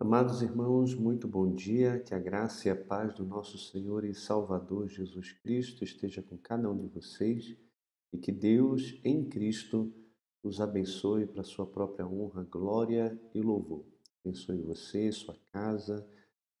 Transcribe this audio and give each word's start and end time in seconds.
Amados 0.00 0.40
irmãos, 0.40 0.94
muito 0.94 1.28
bom 1.28 1.52
dia. 1.52 2.00
Que 2.00 2.14
a 2.14 2.18
graça 2.18 2.66
e 2.66 2.70
a 2.70 2.74
paz 2.74 3.12
do 3.12 3.22
nosso 3.22 3.58
Senhor 3.58 4.02
e 4.02 4.14
Salvador 4.14 4.88
Jesus 4.88 5.32
Cristo 5.32 5.84
esteja 5.84 6.22
com 6.22 6.38
cada 6.38 6.70
um 6.70 6.78
de 6.78 6.86
vocês 6.86 7.54
e 8.10 8.16
que 8.16 8.32
Deus 8.32 8.98
em 9.04 9.28
Cristo 9.28 9.92
os 10.42 10.58
abençoe 10.58 11.26
para 11.26 11.42
sua 11.42 11.66
própria 11.66 12.08
honra, 12.08 12.42
glória 12.50 13.20
e 13.34 13.42
louvor. 13.42 13.84
Abençoe 14.24 14.62
você, 14.62 15.12
sua 15.12 15.36
casa, 15.52 16.08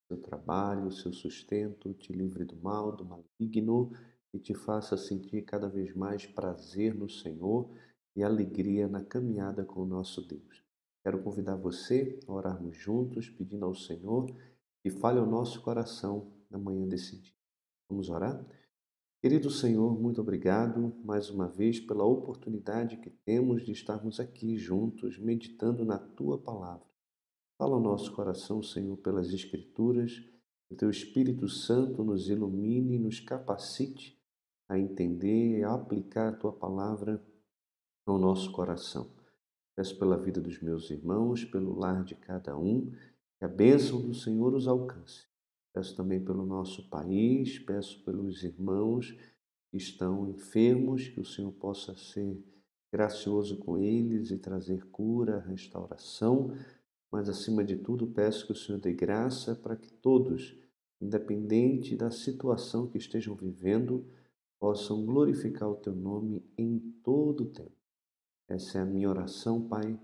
seu 0.06 0.18
trabalho, 0.18 0.92
seu 0.92 1.10
sustento, 1.10 1.94
te 1.94 2.12
livre 2.12 2.44
do 2.44 2.56
mal, 2.56 2.94
do 2.94 3.06
maligno 3.06 3.90
e 4.34 4.38
te 4.38 4.52
faça 4.52 4.98
sentir 4.98 5.46
cada 5.46 5.66
vez 5.66 5.94
mais 5.94 6.26
prazer 6.26 6.94
no 6.94 7.08
Senhor 7.08 7.70
e 8.14 8.22
alegria 8.22 8.86
na 8.86 9.02
caminhada 9.02 9.64
com 9.64 9.80
o 9.80 9.86
nosso 9.86 10.20
Deus. 10.20 10.69
Quero 11.02 11.22
convidar 11.22 11.56
você 11.56 12.18
a 12.26 12.32
orarmos 12.32 12.76
juntos, 12.76 13.30
pedindo 13.30 13.64
ao 13.64 13.74
Senhor 13.74 14.30
que 14.82 14.90
fale 14.90 15.18
ao 15.18 15.26
nosso 15.26 15.60
coração 15.62 16.32
na 16.50 16.58
manhã 16.58 16.86
desse 16.86 17.20
dia. 17.20 17.34
Vamos 17.88 18.08
orar? 18.08 18.44
Querido 19.20 19.50
Senhor, 19.50 20.00
muito 20.00 20.20
obrigado 20.20 20.94
mais 21.04 21.28
uma 21.28 21.46
vez 21.46 21.78
pela 21.78 22.04
oportunidade 22.04 22.96
que 22.96 23.10
temos 23.10 23.64
de 23.64 23.72
estarmos 23.72 24.18
aqui 24.18 24.56
juntos, 24.56 25.18
meditando 25.18 25.84
na 25.84 25.98
tua 25.98 26.38
palavra. 26.38 26.86
Fala 27.58 27.74
ao 27.74 27.80
nosso 27.82 28.14
coração, 28.14 28.62
Senhor, 28.62 28.96
pelas 28.98 29.30
Escrituras, 29.32 30.12
que 30.66 30.74
o 30.74 30.76
teu 30.76 30.88
Espírito 30.88 31.48
Santo 31.48 32.02
nos 32.02 32.30
ilumine 32.30 32.94
e 32.94 32.98
nos 32.98 33.20
capacite 33.20 34.18
a 34.66 34.78
entender 34.78 35.58
e 35.58 35.64
aplicar 35.64 36.28
a 36.28 36.36
tua 36.36 36.52
palavra 36.52 37.22
ao 38.06 38.18
nosso 38.18 38.50
coração. 38.52 39.19
Peço 39.76 39.98
pela 39.98 40.16
vida 40.16 40.40
dos 40.40 40.60
meus 40.60 40.90
irmãos, 40.90 41.44
pelo 41.44 41.78
lar 41.78 42.04
de 42.04 42.14
cada 42.14 42.56
um, 42.58 42.90
que 43.38 43.44
a 43.44 43.48
bênção 43.48 44.00
do 44.00 44.12
Senhor 44.12 44.54
os 44.54 44.68
alcance. 44.68 45.26
Peço 45.72 45.96
também 45.96 46.22
pelo 46.22 46.44
nosso 46.44 46.88
país, 46.88 47.58
peço 47.58 48.04
pelos 48.04 48.42
irmãos 48.42 49.16
que 49.70 49.76
estão 49.76 50.28
enfermos, 50.28 51.08
que 51.08 51.20
o 51.20 51.24
Senhor 51.24 51.52
possa 51.52 51.96
ser 51.96 52.42
gracioso 52.92 53.56
com 53.58 53.78
eles 53.78 54.30
e 54.30 54.38
trazer 54.38 54.84
cura, 54.90 55.38
restauração, 55.40 56.52
mas 57.10 57.28
acima 57.28 57.64
de 57.64 57.76
tudo 57.76 58.06
peço 58.06 58.46
que 58.46 58.52
o 58.52 58.56
Senhor 58.56 58.80
dê 58.80 58.92
graça 58.92 59.54
para 59.54 59.76
que 59.76 59.92
todos, 59.92 60.56
independente 61.00 61.96
da 61.96 62.10
situação 62.10 62.88
que 62.88 62.98
estejam 62.98 63.34
vivendo, 63.34 64.04
possam 64.58 65.04
glorificar 65.06 65.70
o 65.70 65.76
teu 65.76 65.94
nome 65.94 66.44
em 66.58 66.78
todo 67.02 67.44
o 67.44 67.50
tempo. 67.50 67.79
Essa 68.50 68.78
é 68.78 68.80
a 68.82 68.84
minha 68.84 69.08
oração, 69.08 69.68
Pai, 69.68 69.96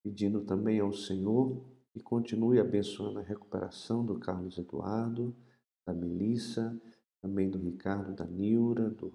pedindo 0.00 0.44
também 0.44 0.78
ao 0.78 0.92
Senhor 0.92 1.60
que 1.92 1.98
continue 1.98 2.60
abençoando 2.60 3.18
a 3.18 3.22
recuperação 3.22 4.06
do 4.06 4.16
Carlos 4.16 4.56
Eduardo, 4.56 5.36
da 5.84 5.92
Melissa, 5.92 6.80
também 7.20 7.50
do 7.50 7.58
Ricardo, 7.58 8.14
da 8.14 8.24
Nilra, 8.24 8.90
do, 8.90 9.12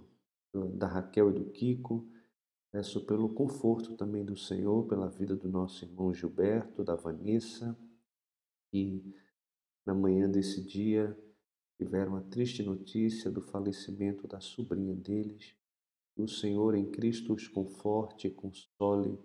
da 0.73 0.88
Raquel 0.88 1.30
e 1.30 1.34
do 1.36 1.46
Kiko. 1.52 2.06
Peço 2.70 3.06
pelo 3.06 3.30
conforto 3.30 3.96
também 3.96 4.26
do 4.26 4.36
Senhor, 4.36 4.86
pela 4.88 5.08
vida 5.08 5.38
do 5.38 5.48
nosso 5.48 5.86
irmão 5.86 6.14
Gilberto, 6.14 6.84
da 6.84 6.96
Vanessa, 6.96 7.80
que 8.70 9.02
na 9.86 9.94
manhã 9.94 10.30
desse 10.30 10.62
dia 10.62 11.18
tiveram 11.78 12.18
a 12.18 12.22
triste 12.22 12.62
notícia 12.62 13.31
do 13.31 13.42
falecimento 13.42 14.28
da 14.28 14.42
sobrinha 14.42 14.94
deles. 14.94 15.56
O 16.17 16.27
Senhor 16.27 16.75
em 16.75 16.89
Cristo 16.89 17.33
os 17.33 17.47
conforte 17.47 18.27
e 18.27 18.31
console. 18.31 19.19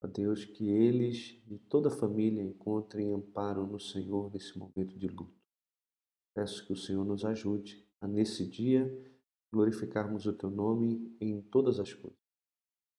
A 0.00 0.06
Deus, 0.06 0.44
que 0.44 0.68
eles 0.68 1.42
e 1.48 1.58
toda 1.58 1.88
a 1.88 1.96
família 1.96 2.42
encontrem 2.42 3.12
amparo 3.12 3.66
no 3.66 3.80
Senhor 3.80 4.30
nesse 4.32 4.56
momento 4.56 4.96
de 4.96 5.08
luto. 5.08 5.34
Peço 6.34 6.64
que 6.64 6.72
o 6.72 6.76
Senhor 6.76 7.04
nos 7.04 7.24
ajude 7.24 7.84
a, 8.00 8.06
nesse 8.06 8.46
dia, 8.46 8.86
glorificarmos 9.52 10.26
o 10.26 10.32
Teu 10.32 10.50
nome 10.50 11.16
em 11.20 11.40
todas 11.40 11.80
as 11.80 11.92
coisas. 11.92 12.18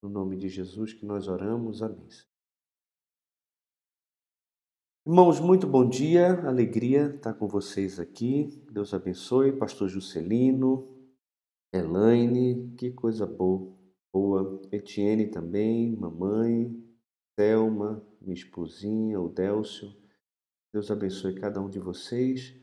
No 0.01 0.09
nome 0.09 0.35
de 0.35 0.49
Jesus 0.49 0.91
que 0.91 1.05
nós 1.05 1.27
oramos. 1.29 1.81
Amém. 1.81 2.07
Irmãos, 5.07 5.39
muito 5.39 5.65
bom 5.65 5.87
dia, 5.87 6.41
alegria 6.45 7.15
estar 7.15 7.33
com 7.33 7.47
vocês 7.47 7.99
aqui. 7.99 8.61
Deus 8.71 8.93
abençoe, 8.93 9.53
Pastor 9.53 9.87
Juscelino, 9.87 10.98
Elaine, 11.71 12.73
que 12.75 12.91
coisa 12.91 13.27
boa. 13.27 13.71
boa. 14.11 14.59
Etienne 14.71 15.27
também, 15.27 15.95
mamãe, 15.95 16.75
Thelma, 17.35 18.03
minha 18.19 18.33
esposinha, 18.33 19.21
o 19.21 19.29
Délcio. 19.29 19.95
Deus 20.73 20.89
abençoe 20.89 21.35
cada 21.35 21.61
um 21.61 21.69
de 21.69 21.79
vocês. 21.79 22.55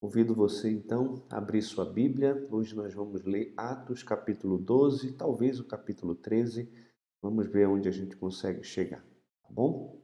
Convido 0.00 0.32
você 0.32 0.70
então 0.70 1.26
a 1.28 1.38
abrir 1.38 1.60
sua 1.60 1.84
Bíblia. 1.84 2.46
Hoje 2.50 2.76
nós 2.76 2.94
vamos 2.94 3.24
ler 3.24 3.52
Atos 3.56 4.04
capítulo 4.04 4.58
12, 4.58 5.12
talvez 5.14 5.58
o 5.58 5.64
capítulo 5.64 6.14
13. 6.14 6.72
Vamos 7.20 7.48
ver 7.48 7.66
onde 7.66 7.88
a 7.88 7.92
gente 7.92 8.16
consegue 8.16 8.62
chegar, 8.62 9.04
tá 9.42 9.48
bom? 9.50 10.00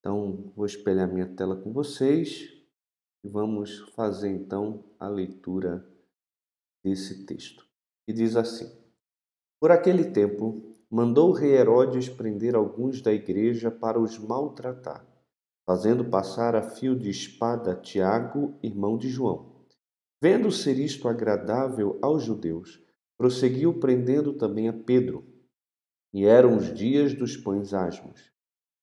Então, 0.00 0.52
vou 0.56 0.66
espelhar 0.66 1.12
minha 1.12 1.26
tela 1.26 1.54
com 1.54 1.72
vocês 1.72 2.48
e 3.22 3.28
vamos 3.28 3.78
fazer 3.94 4.30
então 4.30 4.84
a 4.98 5.08
leitura 5.08 5.88
desse 6.82 7.24
texto. 7.24 7.64
E 8.06 8.12
diz 8.12 8.36
assim: 8.36 8.70
Por 9.60 9.70
aquele 9.70 10.04
tempo, 10.04 10.76
mandou 10.90 11.30
o 11.30 11.32
rei 11.32 11.52
Herodes 11.52 12.08
prender 12.08 12.54
alguns 12.54 13.00
da 13.00 13.12
igreja 13.12 13.70
para 13.70 14.00
os 14.00 14.18
maltratar, 14.18 15.06
fazendo 15.66 16.04
passar 16.04 16.56
a 16.56 16.62
fio 16.62 16.98
de 16.98 17.10
espada 17.10 17.76
Tiago, 17.76 18.58
irmão 18.62 18.98
de 18.98 19.08
João. 19.08 19.64
Vendo 20.22 20.50
ser 20.50 20.78
isto 20.78 21.08
agradável 21.08 21.98
aos 22.02 22.24
judeus, 22.24 22.82
prosseguiu 23.16 23.78
prendendo 23.78 24.34
também 24.34 24.68
a 24.68 24.72
Pedro. 24.72 25.24
E 26.12 26.24
eram 26.26 26.56
os 26.56 26.74
dias 26.74 27.14
dos 27.14 27.36
pães 27.36 27.72
asmos. 27.72 28.30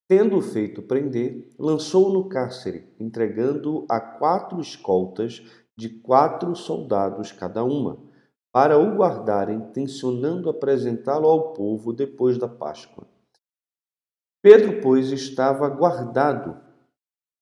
Tendo 0.07 0.41
feito 0.41 0.81
prender, 0.81 1.49
lançou-o 1.59 2.13
no 2.13 2.29
cárcere, 2.29 2.87
entregando-o 2.97 3.85
a 3.89 3.99
quatro 3.99 4.61
escoltas 4.61 5.43
de 5.77 5.89
quatro 5.89 6.55
soldados 6.55 7.31
cada 7.31 7.63
uma, 7.63 7.99
para 8.51 8.79
o 8.79 8.95
guardarem, 8.95 9.59
tensionando 9.71 10.49
apresentá-lo 10.49 11.27
ao 11.27 11.53
povo 11.53 11.93
depois 11.93 12.38
da 12.39 12.47
Páscoa. 12.47 13.05
Pedro, 14.41 14.81
pois, 14.81 15.11
estava 15.11 15.69
guardado 15.69 16.59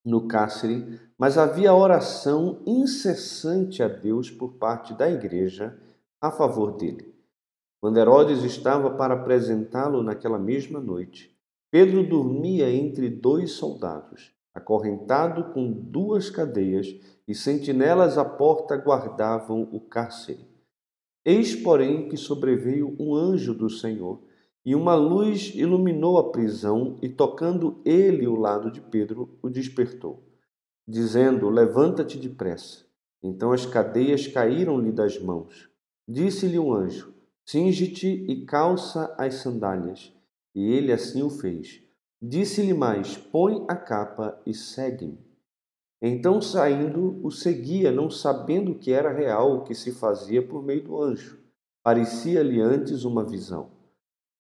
no 0.03 0.28
cárcere, 0.28 1.00
mas 1.18 1.38
havia 1.38 1.73
oração 1.73 2.62
incessante 2.66 3.81
a 3.81 3.88
Deus 3.88 4.29
por 4.29 4.56
parte 4.56 4.94
da 4.94 5.09
igreja 5.09 5.79
a 6.19 6.29
favor 6.29 6.75
dele. 6.75 7.16
Quando 7.81 7.97
Herodes 7.97 8.44
estava 8.44 8.91
para 8.91 9.13
apresentá-lo 9.13 10.03
naquela 10.03 10.40
mesma 10.40 10.79
noite, 10.79 11.34
Pedro 11.72 12.07
dormia 12.07 12.69
entre 12.69 13.09
dois 13.09 13.52
soldados, 13.52 14.34
acorrentado 14.55 15.51
com 15.53 15.69
duas 15.69 16.29
cadeias 16.29 16.88
e 17.27 17.35
sentinelas 17.35 18.17
à 18.17 18.23
porta 18.23 18.77
guardavam 18.77 19.67
o 19.73 19.81
cárcere. 19.81 20.47
Eis, 21.25 21.53
porém, 21.53 22.07
que 22.07 22.16
sobreveio 22.16 22.95
um 22.97 23.13
anjo 23.13 23.53
do 23.53 23.69
Senhor, 23.69 24.23
e 24.66 24.73
uma 24.73 24.95
luz 24.95 25.51
iluminou 25.53 26.17
a 26.17 26.31
prisão, 26.31 26.97
e 27.01 27.09
tocando 27.09 27.81
ele 27.83 28.25
o 28.25 28.35
lado 28.35 28.71
de 28.71 28.79
Pedro, 28.79 29.38
o 29.41 29.49
despertou, 29.49 30.23
dizendo: 30.87 31.49
Levanta-te 31.49 32.17
depressa. 32.17 32.85
Então 33.22 33.51
as 33.51 33.66
cadeias 33.66 34.27
caíram-lhe 34.27 34.91
das 34.91 35.19
mãos. 35.19 35.69
Disse-lhe 36.07 36.57
o 36.57 36.73
anjo: 36.73 37.13
Singe-te 37.45 38.07
e 38.07 38.45
calça 38.45 39.13
as 39.17 39.35
sandálias. 39.35 40.13
E 40.53 40.72
ele 40.72 40.91
assim 40.91 41.22
o 41.22 41.29
fez. 41.29 41.84
Disse-lhe 42.28 42.74
mais: 42.74 43.16
Põe 43.16 43.63
a 43.68 43.75
capa 43.75 44.41
e 44.47 44.52
segue-me. 44.52 45.19
Então, 46.02 46.41
saindo, 46.41 47.20
o 47.23 47.29
seguia, 47.29 47.91
não 47.91 48.09
sabendo 48.09 48.73
que 48.73 48.91
era 48.91 49.11
real 49.11 49.58
o 49.58 49.64
que 49.64 49.76
se 49.76 49.91
fazia 49.91 50.41
por 50.41 50.64
meio 50.64 50.84
do 50.84 50.99
anjo. 50.99 51.38
Parecia-lhe 51.84 52.59
antes 52.59 53.03
uma 53.03 53.23
visão. 53.23 53.70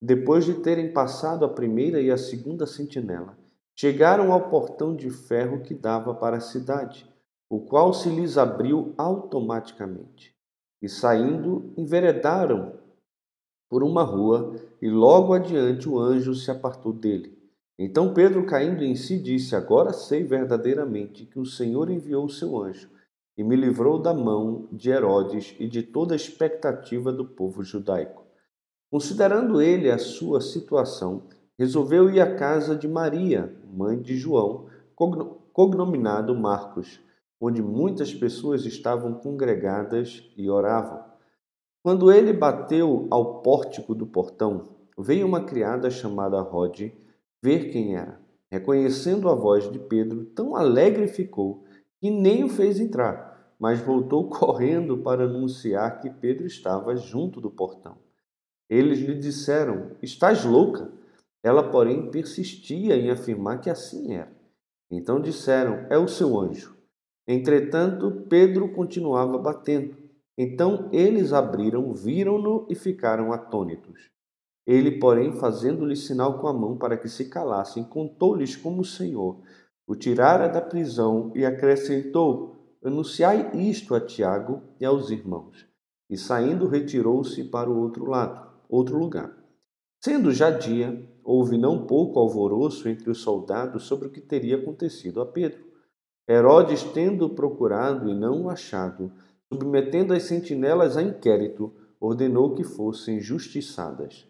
Depois 0.01 0.45
de 0.45 0.55
terem 0.55 0.93
passado 0.93 1.45
a 1.45 1.49
primeira 1.49 2.01
e 2.01 2.09
a 2.09 2.17
segunda 2.17 2.65
sentinela, 2.65 3.37
chegaram 3.75 4.33
ao 4.33 4.49
portão 4.49 4.95
de 4.95 5.11
ferro 5.11 5.61
que 5.61 5.75
dava 5.75 6.15
para 6.15 6.37
a 6.37 6.41
cidade, 6.41 7.07
o 7.47 7.59
qual 7.59 7.93
se 7.93 8.09
lhes 8.09 8.35
abriu 8.35 8.95
automaticamente. 8.97 10.35
E 10.81 10.89
saindo, 10.89 11.71
enveredaram 11.77 12.79
por 13.69 13.83
uma 13.83 14.01
rua, 14.01 14.55
e 14.81 14.89
logo 14.89 15.33
adiante 15.33 15.87
o 15.87 15.99
anjo 15.99 16.33
se 16.33 16.49
apartou 16.49 16.91
dele. 16.91 17.34
Então 17.77 18.13
Pedro, 18.13 18.45
caindo 18.45 18.83
em 18.83 18.95
si, 18.95 19.19
disse: 19.19 19.55
Agora 19.55 19.91
sei 19.91 20.23
verdadeiramente 20.23 21.25
que 21.25 21.39
o 21.39 21.45
Senhor 21.45 21.89
enviou 21.89 22.25
o 22.25 22.29
seu 22.29 22.57
anjo 22.57 22.89
e 23.37 23.43
me 23.43 23.55
livrou 23.55 24.01
da 24.01 24.13
mão 24.13 24.67
de 24.71 24.89
Herodes 24.89 25.55
e 25.59 25.67
de 25.67 25.83
toda 25.83 26.13
a 26.13 26.15
expectativa 26.15 27.11
do 27.11 27.25
povo 27.25 27.63
judaico. 27.63 28.23
Considerando 28.89 29.61
ele 29.61 29.91
a 29.91 29.97
sua 29.97 30.39
situação, 30.39 31.23
resolveu 31.59 32.09
ir 32.09 32.21
à 32.21 32.35
casa 32.35 32.75
de 32.75 32.87
Maria, 32.87 33.53
mãe 33.73 34.01
de 34.01 34.15
João, 34.15 34.67
cognominado 35.51 36.33
Marcos, 36.33 37.01
onde 37.41 37.61
muitas 37.61 38.13
pessoas 38.13 38.65
estavam 38.65 39.15
congregadas 39.15 40.23
e 40.37 40.49
oravam. 40.49 41.03
Quando 41.83 42.09
ele 42.09 42.31
bateu 42.31 43.05
ao 43.11 43.41
pórtico 43.41 43.93
do 43.93 44.07
portão, 44.07 44.69
veio 44.97 45.27
uma 45.27 45.43
criada 45.43 45.89
chamada 45.91 46.39
Rode 46.39 46.95
ver 47.45 47.69
quem 47.71 47.95
era. 47.95 48.19
Reconhecendo 48.51 49.29
a 49.29 49.35
voz 49.35 49.71
de 49.71 49.77
Pedro, 49.77 50.25
tão 50.25 50.55
alegre 50.55 51.07
ficou 51.07 51.63
que 52.01 52.09
nem 52.09 52.43
o 52.43 52.49
fez 52.49 52.79
entrar, 52.79 53.53
mas 53.59 53.79
voltou 53.79 54.27
correndo 54.29 54.97
para 54.97 55.25
anunciar 55.25 55.99
que 55.99 56.09
Pedro 56.09 56.47
estava 56.47 56.95
junto 56.95 57.39
do 57.39 57.51
portão. 57.51 57.97
Eles 58.67 58.97
lhe 58.97 59.13
disseram: 59.13 59.91
Estás 60.01 60.43
louca? 60.43 60.91
Ela, 61.43 61.69
porém, 61.69 62.09
persistia 62.09 62.95
em 62.95 63.11
afirmar 63.11 63.61
que 63.61 63.69
assim 63.69 64.15
era. 64.15 64.31
Então 64.89 65.21
disseram: 65.21 65.85
É 65.91 65.99
o 65.99 66.07
seu 66.07 66.39
anjo. 66.39 66.75
Entretanto, 67.27 68.25
Pedro 68.27 68.73
continuava 68.73 69.37
batendo. 69.37 69.95
Então 70.35 70.89
eles 70.91 71.31
abriram, 71.31 71.93
viram-no 71.93 72.65
e 72.69 72.73
ficaram 72.73 73.31
atônitos. 73.31 74.14
Ele, 74.65 74.99
porém, 74.99 75.31
fazendo-lhe 75.31 75.95
sinal 75.95 76.39
com 76.39 76.47
a 76.47 76.53
mão 76.53 76.77
para 76.77 76.97
que 76.97 77.07
se 77.07 77.25
calassem, 77.25 77.83
contou-lhes 77.83 78.55
como 78.55 78.81
o 78.81 78.85
Senhor 78.85 79.41
o 79.87 79.95
tirara 79.95 80.47
da 80.47 80.61
prisão 80.61 81.31
e 81.35 81.45
acrescentou: 81.45 82.55
Anunciai 82.83 83.51
isto 83.55 83.93
a 83.93 84.01
Tiago 84.01 84.63
e 84.79 84.85
aos 84.85 85.09
irmãos. 85.09 85.65
E 86.09 86.17
saindo, 86.17 86.67
retirou-se 86.67 87.43
para 87.45 87.69
o 87.69 87.79
outro 87.79 88.05
lado, 88.05 88.47
outro 88.69 88.97
lugar. 88.97 89.35
Sendo 90.03 90.31
já 90.31 90.51
dia, 90.51 91.07
houve 91.23 91.57
não 91.57 91.85
pouco 91.85 92.19
alvoroço 92.19 92.87
entre 92.87 93.09
os 93.09 93.19
soldados 93.19 93.83
sobre 93.83 94.07
o 94.07 94.11
que 94.11 94.21
teria 94.21 94.57
acontecido 94.57 95.21
a 95.21 95.25
Pedro. 95.25 95.63
Herodes, 96.27 96.83
tendo 96.83 97.29
procurado 97.29 98.09
e 98.09 98.13
não 98.13 98.43
o 98.43 98.49
achado, 98.49 99.11
submetendo 99.51 100.13
as 100.13 100.23
sentinelas 100.23 100.97
a 100.97 101.01
inquérito, 101.01 101.73
ordenou 101.99 102.55
que 102.55 102.63
fossem 102.63 103.19
justiçadas. 103.19 104.27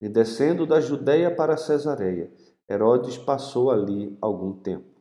E 0.00 0.08
descendo 0.08 0.66
da 0.66 0.80
Judéia 0.80 1.34
para 1.34 1.56
Cesareia, 1.56 2.30
Herodes 2.68 3.16
passou 3.16 3.70
ali 3.70 4.16
algum 4.20 4.52
tempo. 4.52 4.96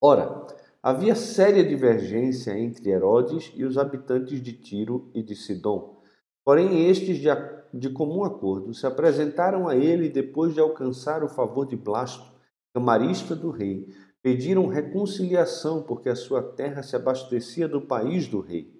Ora, 0.00 0.46
havia 0.82 1.14
séria 1.14 1.62
divergência 1.62 2.58
entre 2.58 2.90
Herodes 2.90 3.52
e 3.54 3.64
os 3.64 3.76
habitantes 3.76 4.42
de 4.42 4.52
Tiro 4.52 5.10
e 5.14 5.22
de 5.22 5.36
Sidom. 5.36 6.00
Porém, 6.44 6.88
estes, 6.88 7.18
de, 7.18 7.28
de 7.72 7.90
comum 7.90 8.24
acordo, 8.24 8.74
se 8.74 8.86
apresentaram 8.86 9.68
a 9.68 9.76
ele 9.76 10.08
depois 10.08 10.54
de 10.54 10.60
alcançar 10.60 11.22
o 11.22 11.28
favor 11.28 11.66
de 11.66 11.76
Blasto, 11.76 12.32
camarista 12.74 13.36
do 13.36 13.50
rei, 13.50 13.88
pediram 14.22 14.66
reconciliação 14.66 15.82
porque 15.82 16.08
a 16.08 16.16
sua 16.16 16.42
terra 16.42 16.82
se 16.82 16.96
abastecia 16.96 17.68
do 17.68 17.82
país 17.82 18.26
do 18.26 18.40
rei. 18.40 18.72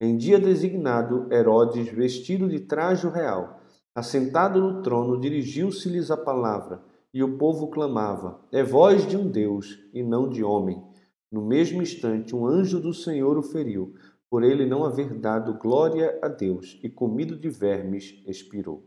Em 0.00 0.16
dia 0.16 0.38
designado, 0.38 1.32
Herodes, 1.32 1.88
vestido 1.88 2.48
de 2.48 2.60
traje 2.60 3.08
real, 3.08 3.59
assentado 3.94 4.60
no 4.60 4.82
trono, 4.82 5.20
dirigiu-se-lhes 5.20 6.10
a 6.10 6.16
palavra 6.16 6.82
e 7.12 7.22
o 7.22 7.36
povo 7.36 7.68
clamava: 7.68 8.40
É 8.52 8.62
voz 8.62 9.06
de 9.06 9.16
um 9.16 9.28
Deus 9.28 9.78
e 9.92 10.02
não 10.02 10.28
de 10.28 10.42
homem. 10.42 10.82
No 11.30 11.42
mesmo 11.42 11.82
instante, 11.82 12.34
um 12.34 12.46
anjo 12.46 12.80
do 12.80 12.92
Senhor 12.92 13.36
o 13.38 13.42
feriu, 13.42 13.94
por 14.28 14.42
ele 14.42 14.66
não 14.66 14.84
haver 14.84 15.14
dado 15.14 15.54
glória 15.58 16.18
a 16.22 16.28
Deus, 16.28 16.78
e 16.82 16.88
comido 16.88 17.36
de 17.36 17.48
vermes, 17.48 18.22
expirou. 18.26 18.84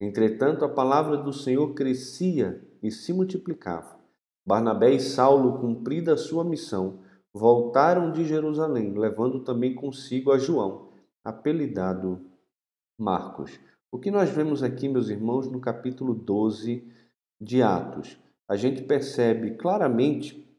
Entretanto, 0.00 0.64
a 0.64 0.68
palavra 0.68 1.16
do 1.16 1.32
Senhor 1.32 1.74
crescia 1.74 2.62
e 2.82 2.90
se 2.90 3.12
multiplicava. 3.12 3.98
Barnabé 4.46 4.92
e 4.92 5.00
Saulo, 5.00 5.58
cumprida 5.58 6.14
a 6.14 6.18
sua 6.18 6.44
missão, 6.44 7.00
voltaram 7.32 8.12
de 8.12 8.24
Jerusalém, 8.24 8.92
levando 8.96 9.40
também 9.40 9.74
consigo 9.74 10.30
a 10.30 10.38
João, 10.38 10.90
apelidado 11.24 12.20
Marcos. 12.98 13.58
O 13.94 13.98
que 14.00 14.10
nós 14.10 14.28
vemos 14.28 14.64
aqui, 14.64 14.88
meus 14.88 15.08
irmãos, 15.08 15.48
no 15.48 15.60
capítulo 15.60 16.16
12 16.16 16.82
de 17.40 17.62
Atos, 17.62 18.18
a 18.48 18.56
gente 18.56 18.82
percebe 18.82 19.52
claramente 19.52 20.52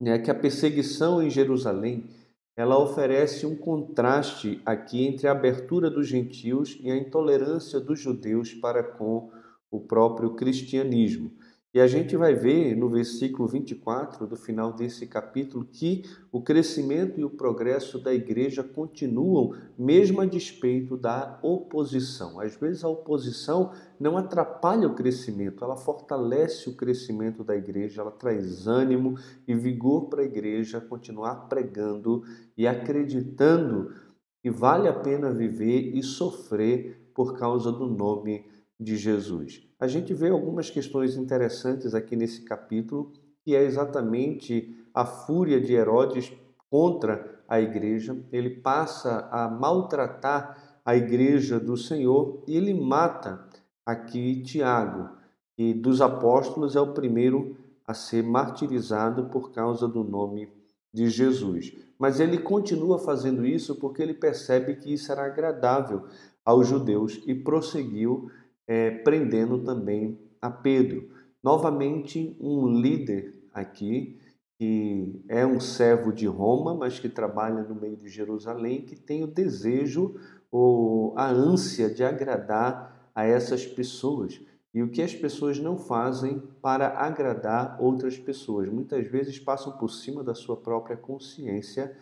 né, 0.00 0.18
que 0.18 0.30
a 0.30 0.34
perseguição 0.34 1.22
em 1.22 1.28
Jerusalém 1.28 2.08
ela 2.56 2.78
oferece 2.78 3.44
um 3.44 3.54
contraste 3.54 4.58
aqui 4.64 5.06
entre 5.06 5.28
a 5.28 5.32
abertura 5.32 5.90
dos 5.90 6.08
gentios 6.08 6.78
e 6.80 6.90
a 6.90 6.96
intolerância 6.96 7.78
dos 7.78 8.00
judeus 8.00 8.54
para 8.54 8.82
com 8.82 9.30
o 9.70 9.78
próprio 9.78 10.34
cristianismo. 10.34 11.30
E 11.72 11.80
a 11.80 11.86
gente 11.86 12.16
vai 12.16 12.34
ver 12.34 12.74
no 12.74 12.88
versículo 12.88 13.46
24 13.46 14.26
do 14.26 14.34
final 14.34 14.72
desse 14.72 15.06
capítulo 15.06 15.64
que 15.64 16.02
o 16.32 16.42
crescimento 16.42 17.20
e 17.20 17.24
o 17.24 17.30
progresso 17.30 17.96
da 18.02 18.12
igreja 18.12 18.64
continuam, 18.64 19.54
mesmo 19.78 20.20
a 20.20 20.26
despeito 20.26 20.96
da 20.96 21.38
oposição. 21.44 22.40
Às 22.40 22.56
vezes 22.56 22.82
a 22.82 22.88
oposição 22.88 23.70
não 24.00 24.16
atrapalha 24.16 24.88
o 24.88 24.96
crescimento, 24.96 25.62
ela 25.62 25.76
fortalece 25.76 26.68
o 26.68 26.74
crescimento 26.74 27.44
da 27.44 27.54
igreja, 27.54 28.00
ela 28.00 28.10
traz 28.10 28.66
ânimo 28.66 29.14
e 29.46 29.54
vigor 29.54 30.08
para 30.08 30.22
a 30.22 30.26
igreja 30.26 30.80
continuar 30.80 31.48
pregando 31.48 32.24
e 32.58 32.66
acreditando 32.66 33.94
que 34.42 34.50
vale 34.50 34.88
a 34.88 34.92
pena 34.92 35.32
viver 35.32 35.96
e 35.96 36.02
sofrer 36.02 37.12
por 37.14 37.38
causa 37.38 37.70
do 37.70 37.86
nome 37.86 38.44
de 38.80 38.96
Jesus. 38.96 39.62
A 39.78 39.86
gente 39.86 40.14
vê 40.14 40.30
algumas 40.30 40.70
questões 40.70 41.16
interessantes 41.16 41.94
aqui 41.94 42.16
nesse 42.16 42.42
capítulo, 42.42 43.12
que 43.44 43.54
é 43.54 43.62
exatamente 43.62 44.74
a 44.94 45.04
fúria 45.04 45.60
de 45.60 45.74
Herodes 45.74 46.32
contra 46.70 47.42
a 47.46 47.60
igreja. 47.60 48.16
Ele 48.32 48.50
passa 48.50 49.28
a 49.30 49.48
maltratar 49.48 50.80
a 50.84 50.96
igreja 50.96 51.60
do 51.60 51.76
Senhor 51.76 52.42
e 52.46 52.56
ele 52.56 52.72
mata 52.72 53.44
aqui 53.84 54.42
Tiago, 54.42 55.10
que 55.54 55.74
dos 55.74 56.00
apóstolos 56.00 56.74
é 56.74 56.80
o 56.80 56.94
primeiro 56.94 57.56
a 57.86 57.92
ser 57.92 58.22
martirizado 58.22 59.26
por 59.26 59.52
causa 59.52 59.86
do 59.86 60.02
nome 60.02 60.48
de 60.92 61.10
Jesus. 61.10 61.72
Mas 61.98 62.18
ele 62.18 62.38
continua 62.38 62.98
fazendo 62.98 63.44
isso 63.44 63.74
porque 63.74 64.02
ele 64.02 64.14
percebe 64.14 64.76
que 64.76 64.92
isso 64.92 65.12
era 65.12 65.26
agradável 65.26 66.04
aos 66.44 66.66
judeus 66.66 67.20
e 67.26 67.34
prosseguiu 67.34 68.30
é, 68.70 68.88
prendendo 68.88 69.58
também 69.64 70.16
a 70.40 70.48
Pedro. 70.48 71.10
Novamente, 71.42 72.36
um 72.40 72.68
líder 72.68 73.34
aqui, 73.52 74.16
que 74.56 75.24
é 75.28 75.44
um 75.44 75.58
servo 75.58 76.12
de 76.12 76.28
Roma, 76.28 76.72
mas 76.72 77.00
que 77.00 77.08
trabalha 77.08 77.64
no 77.64 77.74
meio 77.74 77.96
de 77.96 78.08
Jerusalém, 78.08 78.82
que 78.82 78.94
tem 78.94 79.24
o 79.24 79.26
desejo 79.26 80.14
ou 80.52 81.18
a 81.18 81.28
ânsia 81.28 81.90
de 81.90 82.04
agradar 82.04 83.10
a 83.12 83.24
essas 83.24 83.66
pessoas. 83.66 84.40
E 84.72 84.84
o 84.84 84.88
que 84.88 85.02
as 85.02 85.16
pessoas 85.16 85.58
não 85.58 85.76
fazem 85.76 86.40
para 86.62 86.96
agradar 86.96 87.76
outras 87.80 88.16
pessoas. 88.16 88.68
Muitas 88.68 89.04
vezes 89.08 89.36
passam 89.36 89.76
por 89.78 89.88
cima 89.88 90.22
da 90.22 90.32
sua 90.32 90.56
própria 90.56 90.96
consciência, 90.96 91.96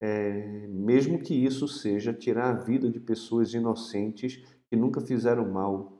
é, 0.00 0.66
mesmo 0.66 1.20
que 1.20 1.32
isso 1.32 1.68
seja 1.68 2.12
tirar 2.12 2.50
a 2.50 2.58
vida 2.58 2.90
de 2.90 2.98
pessoas 2.98 3.54
inocentes 3.54 4.42
que 4.68 4.74
nunca 4.74 5.00
fizeram 5.00 5.48
mal 5.48 5.97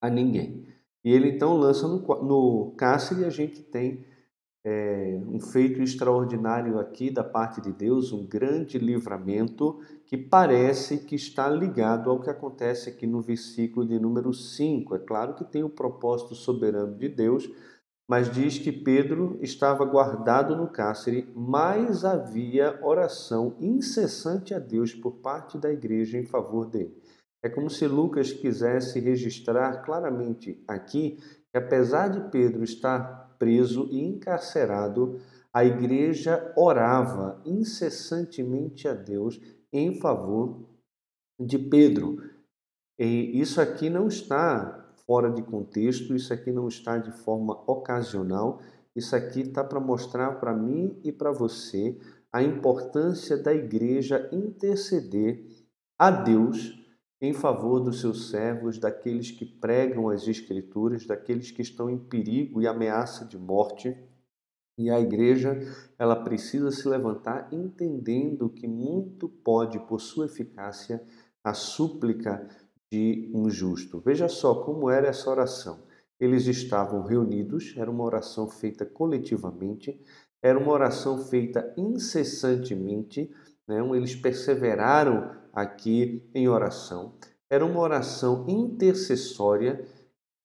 a 0.00 0.08
ninguém. 0.08 0.66
E 1.04 1.12
ele 1.12 1.30
então 1.30 1.56
lança 1.56 1.86
no, 1.86 1.98
no 2.22 2.74
cárcere 2.76 3.22
e 3.22 3.24
a 3.24 3.30
gente 3.30 3.62
tem 3.62 4.04
é, 4.64 5.18
um 5.26 5.40
feito 5.40 5.80
extraordinário 5.80 6.78
aqui 6.78 7.10
da 7.10 7.24
parte 7.24 7.60
de 7.60 7.72
Deus, 7.72 8.12
um 8.12 8.26
grande 8.26 8.78
livramento 8.78 9.80
que 10.04 10.16
parece 10.16 10.98
que 10.98 11.14
está 11.14 11.48
ligado 11.48 12.10
ao 12.10 12.20
que 12.20 12.28
acontece 12.28 12.90
aqui 12.90 13.06
no 13.06 13.20
versículo 13.20 13.86
de 13.86 13.98
número 13.98 14.32
5. 14.34 14.94
É 14.94 14.98
claro 14.98 15.34
que 15.34 15.44
tem 15.44 15.62
o 15.62 15.70
propósito 15.70 16.34
soberano 16.34 16.94
de 16.96 17.08
Deus, 17.08 17.48
mas 18.08 18.30
diz 18.30 18.58
que 18.58 18.72
Pedro 18.72 19.38
estava 19.40 19.84
guardado 19.84 20.56
no 20.56 20.68
cárcere, 20.68 21.30
mas 21.34 22.04
havia 22.04 22.78
oração 22.82 23.54
incessante 23.60 24.54
a 24.54 24.58
Deus 24.58 24.94
por 24.94 25.12
parte 25.12 25.58
da 25.58 25.70
igreja 25.70 26.18
em 26.18 26.24
favor 26.24 26.66
dele. 26.66 26.94
É 27.42 27.48
como 27.48 27.70
se 27.70 27.86
Lucas 27.86 28.32
quisesse 28.32 28.98
registrar 28.98 29.82
claramente 29.84 30.62
aqui 30.66 31.18
que, 31.50 31.58
apesar 31.58 32.08
de 32.08 32.30
Pedro 32.30 32.64
estar 32.64 33.36
preso 33.38 33.88
e 33.90 34.00
encarcerado, 34.00 35.20
a 35.52 35.64
igreja 35.64 36.52
orava 36.56 37.40
incessantemente 37.44 38.86
a 38.86 38.94
Deus 38.94 39.40
em 39.72 39.98
favor 40.00 40.68
de 41.38 41.58
Pedro. 41.58 42.22
E 42.98 43.40
isso 43.40 43.60
aqui 43.60 43.88
não 43.88 44.08
está 44.08 44.92
fora 45.06 45.30
de 45.30 45.42
contexto, 45.42 46.14
isso 46.14 46.32
aqui 46.34 46.52
não 46.52 46.68
está 46.68 46.98
de 46.98 47.12
forma 47.12 47.54
ocasional, 47.66 48.60
isso 48.94 49.14
aqui 49.14 49.40
está 49.40 49.62
para 49.62 49.80
mostrar 49.80 50.32
para 50.40 50.52
mim 50.52 51.00
e 51.04 51.12
para 51.12 51.30
você 51.30 51.98
a 52.32 52.42
importância 52.42 53.36
da 53.36 53.54
igreja 53.54 54.28
interceder 54.32 55.46
a 55.98 56.10
Deus 56.10 56.77
em 57.20 57.32
favor 57.32 57.80
dos 57.80 58.00
seus 58.00 58.30
servos, 58.30 58.78
daqueles 58.78 59.30
que 59.30 59.44
pregam 59.44 60.08
as 60.08 60.26
Escrituras, 60.28 61.06
daqueles 61.06 61.50
que 61.50 61.62
estão 61.62 61.90
em 61.90 61.98
perigo 61.98 62.62
e 62.62 62.66
ameaça 62.66 63.24
de 63.24 63.36
morte. 63.36 63.96
E 64.78 64.88
a 64.90 65.00
igreja, 65.00 65.58
ela 65.98 66.14
precisa 66.14 66.70
se 66.70 66.88
levantar 66.88 67.48
entendendo 67.52 68.48
que 68.48 68.68
muito 68.68 69.28
pode, 69.28 69.80
por 69.80 70.00
sua 70.00 70.26
eficácia, 70.26 71.02
a 71.42 71.52
súplica 71.52 72.48
de 72.90 73.30
um 73.34 73.50
justo. 73.50 74.00
Veja 74.00 74.28
só 74.28 74.62
como 74.62 74.88
era 74.88 75.08
essa 75.08 75.28
oração. 75.28 75.82
Eles 76.20 76.46
estavam 76.46 77.02
reunidos, 77.02 77.74
era 77.76 77.90
uma 77.90 78.04
oração 78.04 78.48
feita 78.48 78.86
coletivamente, 78.86 80.00
era 80.42 80.58
uma 80.58 80.72
oração 80.72 81.18
feita 81.18 81.72
incessantemente, 81.76 83.30
né? 83.68 83.78
eles 83.94 84.16
perseveraram 84.16 85.30
aqui 85.52 86.28
em 86.34 86.48
oração. 86.48 87.12
Era 87.50 87.64
uma 87.64 87.80
oração 87.80 88.44
intercessória, 88.48 89.84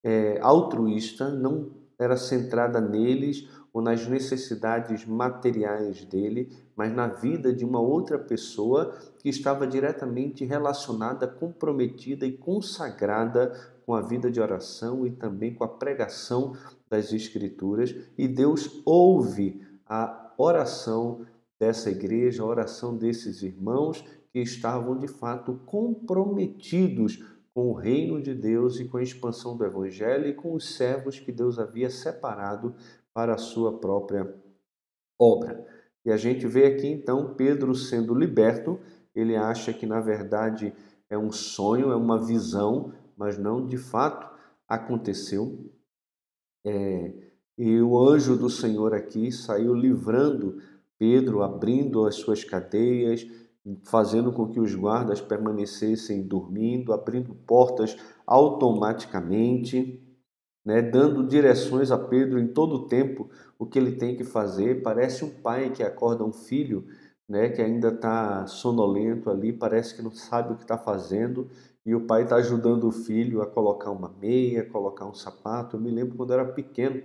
é, 0.02 0.38
altruísta, 0.40 1.30
não 1.30 1.70
era 1.98 2.16
centrada 2.16 2.80
neles 2.80 3.48
ou 3.72 3.82
nas 3.82 4.06
necessidades 4.06 5.04
materiais 5.04 6.04
dele, 6.04 6.52
mas 6.76 6.94
na 6.94 7.08
vida 7.08 7.52
de 7.52 7.64
uma 7.64 7.80
outra 7.80 8.18
pessoa 8.18 8.94
que 9.18 9.28
estava 9.28 9.66
diretamente 9.66 10.44
relacionada, 10.44 11.26
comprometida 11.26 12.24
e 12.24 12.36
consagrada 12.36 13.52
com 13.84 13.94
a 13.94 14.00
vida 14.00 14.30
de 14.30 14.40
oração 14.40 15.06
e 15.06 15.10
também 15.10 15.54
com 15.54 15.64
a 15.64 15.68
pregação 15.68 16.56
das 16.88 17.12
Escrituras. 17.12 17.94
E 18.16 18.28
Deus 18.28 18.80
ouve 18.84 19.60
a 19.86 20.32
oração 20.38 21.26
dessa 21.60 21.90
igreja, 21.90 22.42
a 22.42 22.46
oração 22.46 22.96
desses 22.96 23.42
irmãos 23.42 24.04
que 24.32 24.40
estavam 24.40 24.98
de 24.98 25.06
fato 25.06 25.60
comprometidos 25.64 27.22
com 27.54 27.68
o 27.68 27.74
reino 27.74 28.20
de 28.20 28.34
Deus 28.34 28.80
e 28.80 28.84
com 28.84 28.96
a 28.96 29.02
expansão 29.02 29.56
do 29.56 29.64
Evangelho 29.64 30.26
e 30.26 30.34
com 30.34 30.54
os 30.54 30.74
servos 30.74 31.20
que 31.20 31.30
Deus 31.30 31.58
havia 31.58 31.88
separado 31.88 32.74
para 33.12 33.34
a 33.34 33.38
sua 33.38 33.78
própria 33.78 34.34
obra. 35.18 35.64
E 36.04 36.10
a 36.10 36.16
gente 36.16 36.46
vê 36.46 36.66
aqui 36.66 36.88
então 36.88 37.34
Pedro 37.34 37.74
sendo 37.74 38.12
liberto, 38.12 38.80
ele 39.14 39.36
acha 39.36 39.72
que 39.72 39.86
na 39.86 40.00
verdade 40.00 40.74
é 41.08 41.16
um 41.16 41.30
sonho, 41.30 41.92
é 41.92 41.96
uma 41.96 42.20
visão, 42.20 42.92
mas 43.16 43.38
não 43.38 43.64
de 43.64 43.78
fato 43.78 44.28
aconteceu. 44.68 45.70
É, 46.66 47.12
e 47.56 47.80
o 47.80 47.96
anjo 47.96 48.36
do 48.36 48.50
Senhor 48.50 48.92
aqui 48.92 49.30
saiu 49.30 49.74
livrando 49.74 50.60
Pedro, 51.04 51.42
abrindo 51.42 52.06
as 52.06 52.14
suas 52.14 52.42
cadeias, 52.42 53.26
fazendo 53.84 54.32
com 54.32 54.48
que 54.48 54.58
os 54.58 54.74
guardas 54.74 55.20
permanecessem 55.20 56.22
dormindo, 56.22 56.94
abrindo 56.94 57.34
portas 57.34 57.94
automaticamente, 58.26 60.02
né, 60.64 60.80
dando 60.80 61.26
direções 61.26 61.90
a 61.90 61.98
Pedro 61.98 62.38
em 62.38 62.46
todo 62.46 62.76
o 62.76 62.88
tempo 62.88 63.28
o 63.58 63.66
que 63.66 63.78
ele 63.78 63.96
tem 63.96 64.16
que 64.16 64.24
fazer. 64.24 64.82
Parece 64.82 65.26
um 65.26 65.28
pai 65.28 65.68
que 65.68 65.82
acorda 65.82 66.24
um 66.24 66.32
filho 66.32 66.86
né, 67.28 67.50
que 67.50 67.60
ainda 67.60 67.88
está 67.88 68.46
sonolento 68.46 69.28
ali, 69.28 69.52
parece 69.52 69.94
que 69.94 70.00
não 70.00 70.10
sabe 70.10 70.54
o 70.54 70.56
que 70.56 70.62
está 70.62 70.78
fazendo, 70.78 71.50
e 71.84 71.94
o 71.94 72.06
pai 72.06 72.22
está 72.22 72.36
ajudando 72.36 72.84
o 72.84 72.92
filho 72.92 73.42
a 73.42 73.46
colocar 73.46 73.90
uma 73.90 74.08
meia, 74.08 74.64
colocar 74.64 75.04
um 75.04 75.12
sapato. 75.12 75.76
Eu 75.76 75.80
me 75.80 75.90
lembro 75.90 76.16
quando 76.16 76.32
era 76.32 76.46
pequeno, 76.46 77.02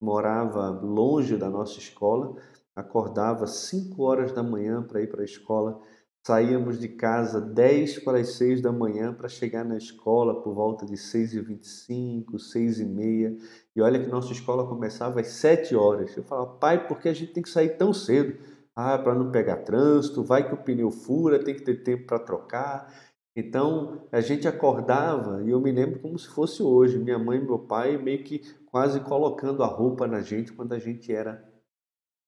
morava 0.00 0.70
longe 0.70 1.36
da 1.36 1.50
nossa 1.50 1.78
escola, 1.78 2.36
acordava 2.74 3.46
5 3.46 4.02
horas 4.02 4.32
da 4.32 4.42
manhã 4.42 4.82
para 4.82 5.02
ir 5.02 5.08
para 5.08 5.22
a 5.22 5.24
escola 5.24 5.80
Saíamos 6.26 6.80
de 6.80 6.88
casa 6.88 7.38
10 7.38 7.98
para 7.98 8.18
as 8.18 8.30
6 8.36 8.62
da 8.62 8.72
manhã 8.72 9.12
para 9.12 9.28
chegar 9.28 9.62
na 9.62 9.76
escola 9.76 10.40
por 10.40 10.54
volta 10.54 10.86
de 10.86 10.94
6h25, 10.94 12.36
6h30. 12.36 13.38
E 13.76 13.82
olha 13.82 14.02
que 14.02 14.08
nossa 14.08 14.32
escola 14.32 14.66
começava 14.66 15.20
às 15.20 15.26
7 15.26 15.76
horas. 15.76 16.16
Eu 16.16 16.22
falava, 16.22 16.54
pai, 16.54 16.88
por 16.88 16.98
que 16.98 17.10
a 17.10 17.12
gente 17.12 17.34
tem 17.34 17.42
que 17.42 17.50
sair 17.50 17.76
tão 17.76 17.92
cedo? 17.92 18.38
Ah, 18.74 18.96
para 18.96 19.14
não 19.14 19.30
pegar 19.30 19.56
trânsito, 19.56 20.24
vai 20.24 20.48
que 20.48 20.54
o 20.54 20.56
pneu 20.56 20.90
fura, 20.90 21.44
tem 21.44 21.54
que 21.54 21.62
ter 21.62 21.84
tempo 21.84 22.06
para 22.06 22.18
trocar. 22.18 22.90
Então 23.36 24.06
a 24.10 24.22
gente 24.22 24.48
acordava 24.48 25.42
e 25.44 25.50
eu 25.50 25.60
me 25.60 25.72
lembro 25.72 26.00
como 26.00 26.18
se 26.18 26.28
fosse 26.28 26.62
hoje. 26.62 26.98
Minha 26.98 27.18
mãe 27.18 27.38
e 27.38 27.44
meu 27.44 27.58
pai 27.58 27.98
meio 27.98 28.24
que 28.24 28.40
quase 28.64 28.98
colocando 29.00 29.62
a 29.62 29.66
roupa 29.66 30.06
na 30.06 30.22
gente 30.22 30.54
quando 30.54 30.72
a 30.72 30.78
gente 30.78 31.12
era 31.12 31.44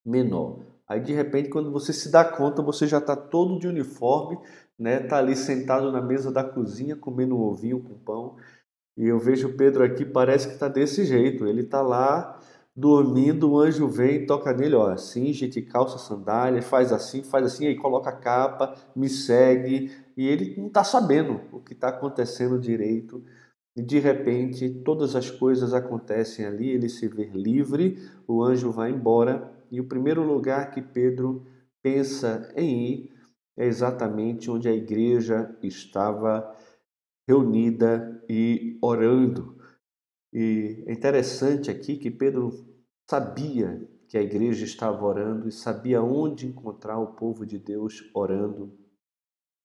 menor. 0.06 0.60
Aí 0.88 1.00
de 1.00 1.12
repente, 1.12 1.48
quando 1.48 1.72
você 1.72 1.92
se 1.92 2.10
dá 2.10 2.24
conta, 2.24 2.62
você 2.62 2.86
já 2.86 2.98
está 2.98 3.16
todo 3.16 3.58
de 3.58 3.66
uniforme, 3.66 4.38
né? 4.78 5.00
Tá 5.00 5.18
ali 5.18 5.34
sentado 5.34 5.90
na 5.90 6.00
mesa 6.00 6.30
da 6.30 6.44
cozinha 6.44 6.94
comendo 6.94 7.36
um 7.36 7.42
ovinho 7.42 7.80
com 7.80 7.98
pão. 7.98 8.36
E 8.96 9.06
eu 9.06 9.18
vejo 9.18 9.48
o 9.48 9.56
Pedro 9.56 9.84
aqui, 9.84 10.04
parece 10.04 10.46
que 10.48 10.54
está 10.54 10.68
desse 10.68 11.04
jeito. 11.04 11.46
Ele 11.46 11.62
está 11.62 11.82
lá 11.82 12.38
dormindo, 12.74 13.50
o 13.50 13.58
anjo 13.58 13.88
vem 13.88 14.16
e 14.16 14.26
toca 14.26 14.52
nele, 14.52 14.74
ó, 14.74 14.90
assim, 14.90 15.32
gente, 15.32 15.62
calça 15.62 15.96
sandália, 15.96 16.60
faz 16.60 16.92
assim, 16.92 17.22
faz 17.22 17.46
assim, 17.46 17.66
aí 17.66 17.74
coloca 17.74 18.10
a 18.10 18.16
capa, 18.16 18.74
me 18.94 19.08
segue, 19.08 19.90
e 20.14 20.28
ele 20.28 20.54
não 20.58 20.66
está 20.66 20.84
sabendo 20.84 21.40
o 21.50 21.58
que 21.58 21.72
está 21.72 21.88
acontecendo 21.88 22.58
direito. 22.58 23.24
E 23.74 23.82
de 23.82 23.98
repente, 23.98 24.68
todas 24.84 25.16
as 25.16 25.30
coisas 25.30 25.72
acontecem 25.72 26.44
ali, 26.44 26.68
ele 26.68 26.88
se 26.88 27.08
vê 27.08 27.24
livre, 27.24 27.98
o 28.28 28.42
anjo 28.42 28.70
vai 28.70 28.90
embora 28.90 29.55
e 29.70 29.80
o 29.80 29.88
primeiro 29.88 30.22
lugar 30.22 30.70
que 30.70 30.80
Pedro 30.80 31.46
pensa 31.82 32.52
em 32.56 32.92
ir 32.92 33.16
é 33.56 33.66
exatamente 33.66 34.50
onde 34.50 34.68
a 34.68 34.74
igreja 34.74 35.56
estava 35.62 36.54
reunida 37.28 38.22
e 38.28 38.78
orando. 38.82 39.56
E 40.32 40.84
é 40.86 40.92
interessante 40.92 41.70
aqui 41.70 41.96
que 41.96 42.10
Pedro 42.10 42.50
sabia 43.08 43.88
que 44.08 44.18
a 44.18 44.22
igreja 44.22 44.64
estava 44.64 45.04
orando 45.04 45.48
e 45.48 45.52
sabia 45.52 46.02
onde 46.02 46.46
encontrar 46.46 46.98
o 46.98 47.14
povo 47.14 47.44
de 47.44 47.58
Deus 47.58 48.08
orando. 48.14 48.76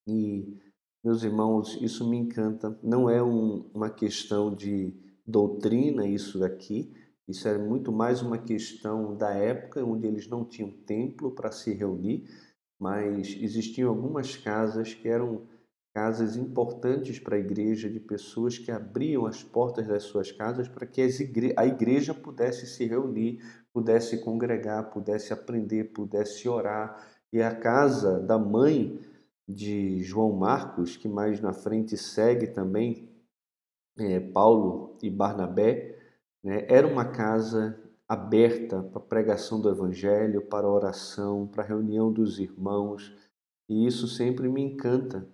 E, 0.08 0.58
meus 1.03 1.24
irmãos, 1.24 1.77
isso 1.81 2.10
me 2.10 2.17
encanta. 2.17 2.77
Não 2.81 3.10
é 3.10 3.22
um, 3.22 3.70
uma 3.74 3.89
questão 3.89 4.53
de 4.55 4.96
doutrina, 5.25 6.08
isso 6.08 6.39
daqui, 6.39 6.91
isso 7.32 7.48
era 7.48 7.58
muito 7.58 7.92
mais 7.92 8.22
uma 8.22 8.38
questão 8.38 9.16
da 9.16 9.32
época, 9.32 9.84
onde 9.84 10.06
eles 10.06 10.28
não 10.28 10.46
tinham 10.46 10.70
templo 10.70 11.32
para 11.32 11.52
se 11.52 11.74
reunir, 11.74 12.26
mas 12.80 13.36
existiam 13.40 13.90
algumas 13.90 14.36
casas 14.36 14.94
que 14.94 15.08
eram 15.08 15.48
casas 15.94 16.38
importantes 16.38 17.20
para 17.20 17.36
a 17.36 17.40
igreja, 17.40 17.90
de 17.90 18.00
pessoas 18.00 18.58
que 18.58 18.72
abriam 18.72 19.26
as 19.26 19.44
portas 19.44 19.88
das 19.88 20.04
suas 20.04 20.32
casas 20.32 20.68
para 20.68 20.86
que 20.86 21.02
igre 21.02 21.54
a 21.58 21.66
igreja 21.66 22.14
pudesse 22.14 22.66
se 22.66 22.86
reunir, 22.86 23.42
pudesse 23.74 24.18
congregar, 24.20 24.90
pudesse 24.90 25.34
aprender, 25.34 25.92
pudesse 25.94 26.48
orar. 26.48 27.08
E 27.32 27.42
a 27.42 27.54
casa 27.54 28.20
da 28.20 28.38
mãe 28.38 29.00
de 29.48 30.02
João 30.04 30.34
Marcos, 30.34 30.96
que 30.96 31.08
mais 31.08 31.42
na 31.42 31.54
frente 31.54 31.98
segue 31.98 32.48
também 32.48 33.10
é, 33.98 34.20
Paulo 34.20 34.98
e 35.02 35.10
Barnabé, 35.10 36.00
né? 36.43 36.65
Era 36.67 36.88
uma 36.88 37.05
casa 37.05 37.79
aberta 38.07 38.83
para 38.83 39.00
pregação 39.00 39.62
do 39.62 39.69
Evangelho, 39.69 40.41
para 40.41 40.67
oração, 40.67 41.48
para 41.48 41.63
reunião 41.63 42.12
dos 42.12 42.39
irmãos, 42.39 43.15
e 43.69 43.88
isso 43.88 44.07
sempre 44.07 44.50
me 44.50 44.62
encanta, 44.62 45.25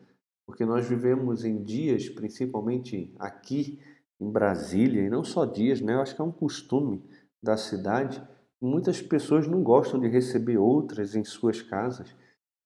porque 0.46 0.64
nós 0.64 0.88
vivemos 0.88 1.44
em 1.44 1.64
dias, 1.64 2.08
principalmente 2.08 3.12
aqui 3.18 3.80
em 4.20 4.30
Brasília, 4.30 5.02
e 5.02 5.10
não 5.10 5.24
só 5.24 5.46
dias, 5.46 5.82
né? 5.82 5.96
eu 5.96 6.02
acho 6.02 6.16
que 6.16 6.22
é 6.22 6.24
um 6.24 6.32
costume 6.32 7.04
da 7.42 7.58
cidade, 7.58 8.22
muitas 8.62 9.02
pessoas 9.02 9.48
não 9.48 9.64
gostam 9.64 10.00
de 10.00 10.08
receber 10.08 10.58
outras 10.58 11.16
em 11.16 11.24
suas 11.24 11.62
casas, 11.62 12.16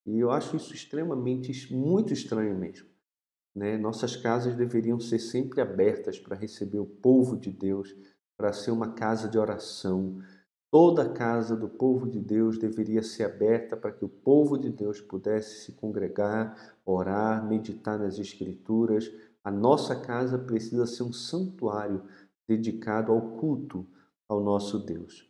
e 0.05 0.19
eu 0.19 0.31
acho 0.31 0.57
isso 0.57 0.73
extremamente, 0.73 1.73
muito 1.73 2.11
estranho 2.11 2.57
mesmo. 2.57 2.87
Né? 3.55 3.77
Nossas 3.77 4.15
casas 4.15 4.55
deveriam 4.55 4.99
ser 4.99 5.19
sempre 5.19 5.61
abertas 5.61 6.19
para 6.19 6.35
receber 6.35 6.79
o 6.79 6.85
povo 6.85 7.37
de 7.37 7.51
Deus, 7.51 7.95
para 8.41 8.51
ser 8.51 8.71
uma 8.71 8.93
casa 8.93 9.29
de 9.29 9.37
oração. 9.37 10.17
Toda 10.71 11.03
a 11.03 11.09
casa 11.09 11.55
do 11.55 11.69
povo 11.69 12.09
de 12.09 12.19
Deus 12.19 12.57
deveria 12.57 13.03
ser 13.03 13.25
aberta 13.25 13.77
para 13.77 13.91
que 13.91 14.03
o 14.03 14.09
povo 14.09 14.57
de 14.57 14.71
Deus 14.71 14.99
pudesse 14.99 15.65
se 15.65 15.73
congregar, 15.73 16.73
orar, 16.83 17.47
meditar 17.47 17.99
nas 17.99 18.17
Escrituras. 18.17 19.11
A 19.43 19.51
nossa 19.51 19.95
casa 19.95 20.39
precisa 20.39 20.87
ser 20.87 21.03
um 21.03 21.13
santuário 21.13 22.01
dedicado 22.47 23.11
ao 23.11 23.21
culto 23.37 23.85
ao 24.27 24.41
nosso 24.41 24.79
Deus. 24.79 25.29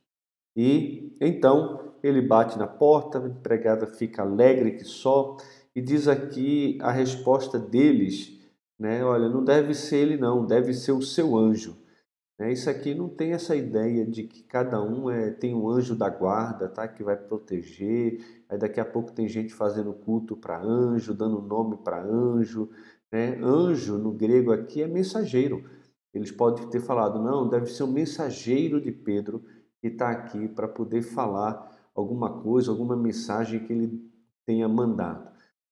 E 0.55 1.13
então 1.19 1.95
ele 2.01 2.21
bate 2.21 2.57
na 2.57 2.67
porta, 2.67 3.19
a 3.19 3.27
empregada 3.27 3.87
fica 3.87 4.21
alegre 4.21 4.77
que 4.77 4.85
só, 4.85 5.35
e 5.75 5.81
diz 5.81 6.07
aqui 6.07 6.77
a 6.81 6.91
resposta 6.91 7.59
deles, 7.59 8.39
né? 8.79 9.03
Olha, 9.03 9.27
não 9.27 9.43
deve 9.43 9.73
ser 9.73 9.97
ele 9.97 10.15
não, 10.15 10.45
deve 10.45 10.73
ser 10.73 10.93
o 10.93 11.01
seu 11.01 11.37
anjo. 11.37 11.80
Né? 12.41 12.51
Isso 12.51 12.71
aqui 12.71 12.95
não 12.95 13.07
tem 13.07 13.33
essa 13.33 13.55
ideia 13.55 14.03
de 14.03 14.23
que 14.23 14.41
cada 14.41 14.81
um 14.81 15.11
é, 15.11 15.29
tem 15.29 15.53
um 15.53 15.69
anjo 15.69 15.95
da 15.95 16.09
guarda, 16.09 16.67
tá? 16.67 16.87
Que 16.87 17.03
vai 17.03 17.15
proteger. 17.15 18.19
Aí 18.49 18.57
daqui 18.57 18.79
a 18.79 18.85
pouco 18.85 19.11
tem 19.11 19.27
gente 19.27 19.53
fazendo 19.53 19.93
culto 19.93 20.35
para 20.35 20.59
anjo, 20.59 21.13
dando 21.13 21.39
nome 21.39 21.77
para 21.83 22.03
anjo. 22.03 22.67
Né? 23.11 23.37
Anjo 23.43 23.99
no 23.99 24.11
grego 24.11 24.51
aqui 24.51 24.81
é 24.81 24.87
mensageiro. 24.87 25.63
Eles 26.11 26.31
podem 26.31 26.67
ter 26.67 26.79
falado, 26.79 27.21
não, 27.21 27.47
deve 27.47 27.67
ser 27.67 27.83
um 27.83 27.91
mensageiro 27.91 28.81
de 28.81 28.91
Pedro 28.91 29.43
que 29.79 29.89
está 29.89 30.09
aqui 30.09 30.47
para 30.47 30.67
poder 30.67 31.03
falar 31.03 31.69
alguma 31.93 32.41
coisa, 32.41 32.71
alguma 32.71 32.95
mensagem 32.95 33.59
que 33.59 33.71
ele 33.71 34.11
tenha 34.47 34.67
mandado. 34.67 35.29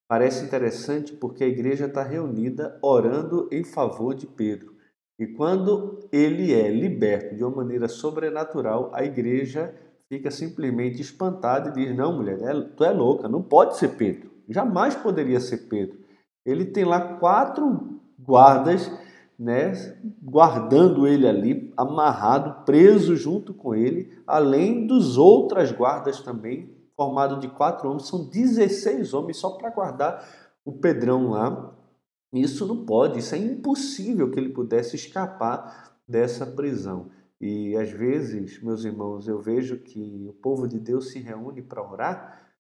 Parece 0.07 0.45
interessante 0.45 1.13
porque 1.13 1.43
a 1.43 1.47
igreja 1.47 1.87
está 1.87 2.03
reunida 2.03 2.77
orando 2.83 3.49
em 3.51 3.63
favor 3.63 4.13
de 4.13 4.27
Pedro. 4.27 4.77
E 5.19 5.27
quando 5.27 5.99
ele 6.13 6.53
é 6.53 6.69
liberto 6.69 7.35
de 7.35 7.43
uma 7.43 7.57
maneira 7.57 7.89
sobrenatural, 7.89 8.89
a 8.93 9.03
igreja 9.03 9.75
fica 10.07 10.31
simplesmente 10.31 11.01
espantada 11.01 11.69
e 11.69 11.73
diz: 11.73 11.95
Não, 11.95 12.15
mulher, 12.15 12.39
é, 12.41 12.61
tu 12.61 12.85
é 12.85 12.91
louca, 12.91 13.27
não 13.27 13.41
pode 13.41 13.77
ser 13.77 13.89
Pedro. 13.89 14.31
Jamais 14.47 14.95
poderia 14.95 15.41
ser 15.41 15.69
Pedro. 15.69 15.99
Ele 16.45 16.65
tem 16.65 16.85
lá 16.85 17.17
quatro 17.17 17.99
guardas, 18.17 18.91
né, 19.37 19.73
guardando 20.21 21.05
ele 21.05 21.27
ali, 21.27 21.73
amarrado, 21.75 22.65
preso 22.65 23.15
junto 23.15 23.53
com 23.53 23.75
ele, 23.75 24.11
além 24.25 24.87
dos 24.87 25.17
outras 25.17 25.71
guardas 25.71 26.21
também, 26.21 26.73
formado 26.95 27.39
de 27.39 27.47
quatro 27.47 27.89
homens, 27.89 28.07
são 28.07 28.25
16 28.25 29.13
homens 29.13 29.37
só 29.37 29.51
para 29.51 29.69
guardar 29.69 30.27
o 30.65 30.71
Pedrão 30.71 31.29
lá. 31.29 31.73
Isso 32.31 32.67
não 32.67 32.85
pode, 32.85 33.19
isso 33.19 33.33
é 33.33 33.37
impossível 33.37 34.29
que 34.29 34.39
ele 34.39 34.49
pudesse 34.49 34.95
escapar 34.95 35.97
dessa 36.07 36.45
prisão. 36.45 37.09
E 37.41 37.75
às 37.77 37.89
vezes, 37.89 38.61
meus 38.61 38.83
irmãos, 38.83 39.27
eu 39.27 39.39
vejo 39.39 39.79
que 39.79 40.27
o 40.29 40.33
povo 40.33 40.67
de 40.67 40.79
Deus 40.79 41.11
se 41.11 41.19
reúne 41.19 41.61
para 41.61 41.87
orar, 41.87 42.51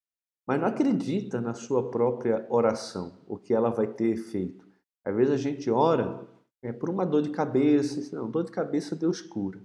mas 0.47 0.59
não 0.59 0.67
acredita 0.67 1.39
na 1.39 1.53
sua 1.53 1.91
própria 1.91 2.47
oração, 2.49 3.19
o 3.27 3.37
que 3.37 3.53
ela 3.53 3.69
vai 3.69 3.87
ter 3.87 4.07
efeito. 4.07 4.67
Às 5.05 5.15
vezes 5.15 5.33
a 5.33 5.37
gente 5.37 5.69
ora 5.69 6.27
é, 6.61 6.71
por 6.73 6.89
uma 6.89 7.05
dor 7.05 7.21
de 7.21 7.29
cabeça, 7.29 8.15
não, 8.15 8.29
dor 8.29 8.43
de 8.43 8.51
cabeça 8.51 8.95
Deus 8.95 9.21
cura. 9.21 9.61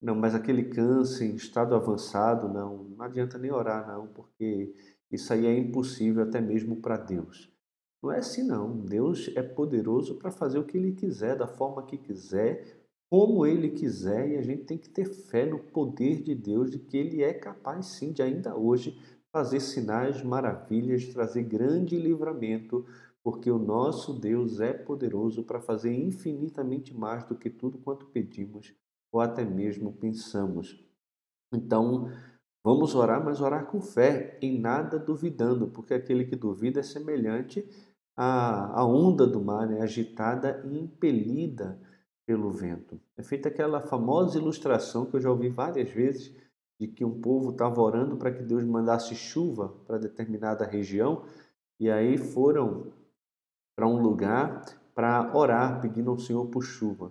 Não, 0.00 0.14
mas 0.14 0.34
aquele 0.34 0.64
câncer 0.64 1.26
em 1.26 1.34
estado 1.34 1.74
avançado, 1.74 2.48
não, 2.48 2.84
não 2.84 3.04
adianta 3.04 3.36
nem 3.36 3.50
orar, 3.50 3.86
não, 3.86 4.06
porque 4.06 4.74
isso 5.10 5.32
aí 5.32 5.44
é 5.44 5.58
impossível 5.58 6.22
até 6.22 6.40
mesmo 6.40 6.76
para 6.76 6.96
Deus. 6.96 7.52
Não 8.02 8.10
é 8.10 8.18
assim, 8.18 8.42
não. 8.42 8.76
Deus 8.76 9.30
é 9.36 9.42
poderoso 9.42 10.16
para 10.16 10.30
fazer 10.30 10.58
o 10.58 10.64
que 10.64 10.76
Ele 10.76 10.92
quiser, 10.92 11.36
da 11.36 11.46
forma 11.46 11.84
que 11.84 11.98
quiser, 11.98 12.80
como 13.10 13.44
Ele 13.44 13.70
quiser, 13.70 14.30
e 14.30 14.36
a 14.36 14.42
gente 14.42 14.64
tem 14.64 14.78
que 14.78 14.88
ter 14.88 15.04
fé 15.04 15.44
no 15.44 15.58
poder 15.58 16.22
de 16.22 16.34
Deus, 16.34 16.70
de 16.70 16.78
que 16.78 16.96
Ele 16.96 17.22
é 17.22 17.34
capaz, 17.34 17.86
sim, 17.86 18.12
de 18.12 18.22
ainda 18.22 18.56
hoje 18.56 18.98
fazer 19.32 19.60
sinais, 19.60 20.22
maravilhas, 20.22 21.06
trazer 21.06 21.42
grande 21.42 21.96
livramento, 21.96 22.86
porque 23.22 23.50
o 23.50 23.58
nosso 23.58 24.18
Deus 24.18 24.60
é 24.60 24.72
poderoso 24.72 25.42
para 25.42 25.60
fazer 25.60 25.92
infinitamente 25.92 26.96
mais 26.96 27.24
do 27.24 27.34
que 27.34 27.50
tudo 27.50 27.78
quanto 27.78 28.06
pedimos 28.06 28.74
ou 29.12 29.20
até 29.20 29.44
mesmo 29.44 29.92
pensamos. 29.92 30.82
Então, 31.52 32.10
vamos 32.64 32.94
orar, 32.94 33.24
mas 33.24 33.40
orar 33.40 33.66
com 33.66 33.80
fé, 33.80 34.38
em 34.40 34.58
nada 34.58 34.98
duvidando, 34.98 35.68
porque 35.68 35.94
aquele 35.94 36.24
que 36.24 36.36
duvida 36.36 36.80
é 36.80 36.82
semelhante 36.82 37.66
à, 38.22 38.80
à 38.80 38.84
onda 38.84 39.26
do 39.26 39.40
mar, 39.40 39.66
né? 39.66 39.80
agitada 39.80 40.62
e 40.66 40.78
impelida 40.78 41.80
pelo 42.26 42.50
vento. 42.50 43.00
É 43.16 43.22
feita 43.22 43.48
aquela 43.48 43.80
famosa 43.80 44.36
ilustração 44.36 45.06
que 45.06 45.16
eu 45.16 45.20
já 45.22 45.30
ouvi 45.30 45.48
várias 45.48 45.88
vezes 45.88 46.36
de 46.78 46.86
que 46.86 47.02
um 47.02 47.18
povo 47.18 47.48
estava 47.48 47.80
orando 47.80 48.18
para 48.18 48.30
que 48.30 48.42
Deus 48.42 48.62
mandasse 48.62 49.14
chuva 49.14 49.68
para 49.86 49.96
determinada 49.96 50.66
região 50.66 51.24
e 51.78 51.90
aí 51.90 52.18
foram 52.18 52.92
para 53.74 53.88
um 53.88 54.02
lugar 54.02 54.66
para 54.94 55.34
orar, 55.34 55.80
pedindo 55.80 56.10
ao 56.10 56.18
Senhor 56.18 56.44
por 56.48 56.62
chuva. 56.62 57.10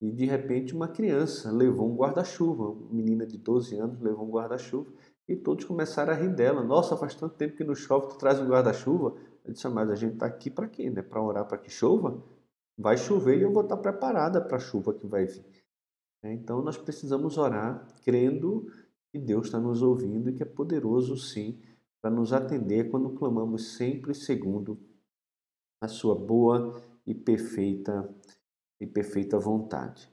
E 0.00 0.10
de 0.10 0.24
repente 0.24 0.74
uma 0.74 0.88
criança 0.88 1.52
levou 1.52 1.92
um 1.92 1.96
guarda-chuva, 1.96 2.70
uma 2.70 2.94
menina 2.94 3.26
de 3.26 3.36
12 3.36 3.76
anos 3.76 4.00
levou 4.00 4.26
um 4.26 4.30
guarda-chuva 4.30 4.90
e 5.28 5.36
todos 5.36 5.66
começaram 5.66 6.14
a 6.14 6.16
rir 6.16 6.34
dela. 6.34 6.64
Nossa, 6.64 6.96
faz 6.96 7.14
tanto 7.14 7.34
tempo 7.34 7.56
que 7.56 7.64
não 7.64 7.74
chove, 7.74 8.08
tu 8.08 8.16
traz 8.16 8.40
um 8.40 8.48
guarda-chuva? 8.48 9.16
Eu 9.46 9.52
disse, 9.52 9.66
ah, 9.66 9.70
mas 9.70 9.90
a 9.90 9.94
gente 9.94 10.14
está 10.14 10.26
aqui 10.26 10.50
para 10.50 10.68
quê? 10.68 10.90
Né? 10.90 11.02
Para 11.02 11.22
orar 11.22 11.46
para 11.46 11.58
que 11.58 11.70
chova? 11.70 12.22
Vai 12.76 12.96
chover 12.96 13.38
e 13.38 13.42
eu 13.42 13.52
vou 13.52 13.62
estar 13.62 13.76
preparada 13.76 14.40
para 14.40 14.56
a 14.56 14.60
chuva 14.60 14.92
que 14.92 15.06
vai 15.06 15.24
vir. 15.24 15.44
É, 16.22 16.32
então 16.32 16.60
nós 16.62 16.76
precisamos 16.76 17.38
orar 17.38 17.86
crendo 18.04 18.66
que 19.10 19.18
Deus 19.18 19.46
está 19.46 19.60
nos 19.60 19.82
ouvindo 19.82 20.28
e 20.28 20.32
que 20.32 20.42
é 20.42 20.46
poderoso 20.46 21.16
sim 21.16 21.60
para 22.02 22.10
nos 22.10 22.32
atender 22.32 22.90
quando 22.90 23.10
clamamos 23.10 23.76
sempre 23.76 24.14
segundo 24.14 24.78
a 25.80 25.88
sua 25.88 26.14
boa 26.14 26.80
e 27.06 27.14
perfeita 27.14 28.08
e 28.80 28.86
perfeita 28.86 29.38
vontade. 29.38 30.10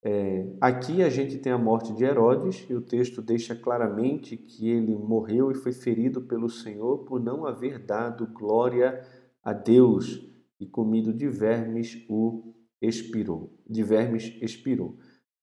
É, 0.00 0.46
aqui 0.60 1.02
a 1.02 1.10
gente 1.10 1.38
tem 1.38 1.50
a 1.50 1.58
morte 1.58 1.92
de 1.92 2.04
Herodes 2.04 2.64
e 2.70 2.74
o 2.74 2.80
texto 2.80 3.20
deixa 3.20 3.54
claramente 3.54 4.36
que 4.36 4.68
ele 4.68 4.94
morreu 4.94 5.50
e 5.50 5.56
foi 5.56 5.72
ferido 5.72 6.22
pelo 6.22 6.48
Senhor 6.48 6.98
por 7.04 7.20
não 7.20 7.44
haver 7.44 7.84
dado 7.84 8.26
glória 8.28 9.04
a 9.42 9.52
Deus 9.52 10.24
e 10.60 10.66
comido 10.66 11.12
de 11.12 11.28
vermes 11.28 12.04
o 12.08 12.54
expirou. 12.80 13.52
De 13.68 13.82
vermes 13.82 14.36
expirou. 14.40 14.96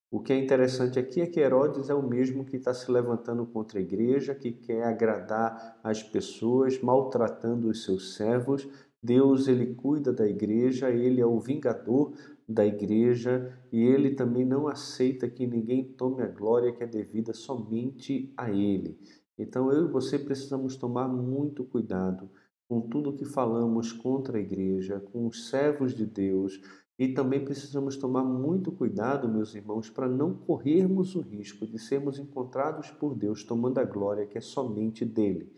O 0.10 0.22
que 0.22 0.32
é 0.32 0.38
interessante 0.38 0.98
aqui 0.98 1.20
é 1.20 1.28
que 1.28 1.42
Herodes 1.42 1.90
é 1.90 1.94
o 1.94 2.08
mesmo 2.08 2.46
que 2.46 2.56
está 2.56 2.74
se 2.74 2.90
levantando 2.90 3.46
contra 3.46 3.80
a 3.80 3.82
igreja, 3.82 4.34
que 4.34 4.52
quer 4.52 4.84
agradar 4.84 5.78
as 5.84 6.02
pessoas, 6.02 6.82
maltratando 6.82 7.68
os 7.68 7.84
seus 7.84 8.16
servos, 8.16 8.66
Deus 9.04 9.48
ele 9.48 9.76
cuida 9.76 10.14
da 10.14 10.26
igreja, 10.26 10.90
ele 10.90 11.20
é 11.20 11.26
o 11.26 11.40
vingador 11.40 12.14
da 12.48 12.66
igreja 12.66 13.58
e 13.72 13.84
ele 13.84 14.14
também 14.14 14.46
não 14.46 14.68
aceita 14.68 15.30
que 15.30 15.48
ninguém 15.48 15.84
tome 15.84 16.22
a 16.22 16.28
glória 16.28 16.72
que 16.72 16.84
é 16.84 16.88
devida 16.88 17.34
somente 17.34 18.32
a 18.38 18.52
ele. 18.52 19.00
Então 19.38 19.72
eu 19.72 19.88
e 19.88 19.92
você 19.92 20.18
precisamos 20.18 20.76
tomar 20.76 21.08
muito 21.08 21.64
cuidado 21.64 22.30
com 22.68 22.82
tudo 22.82 23.14
que 23.14 23.26
falamos 23.26 23.92
contra 23.92 24.38
a 24.38 24.42
igreja, 24.42 25.00
com 25.12 25.28
os 25.28 25.50
servos 25.50 25.94
de 25.94 26.06
Deus, 26.06 26.60
e 26.98 27.10
também 27.10 27.44
precisamos 27.44 27.98
tomar 27.98 28.24
muito 28.24 28.72
cuidado, 28.72 29.28
meus 29.28 29.54
irmãos, 29.54 29.90
para 29.90 30.08
não 30.08 30.34
corrermos 30.34 31.16
o 31.16 31.22
risco 31.22 31.68
de 31.68 31.78
sermos 31.78 32.18
encontrados 32.18 32.90
por 32.90 33.14
Deus 33.14 33.44
tomando 33.44 33.80
a 33.80 33.84
glória 33.84 34.26
que 34.26 34.38
é 34.38 34.42
somente 34.42 35.04
dele. 35.04 35.52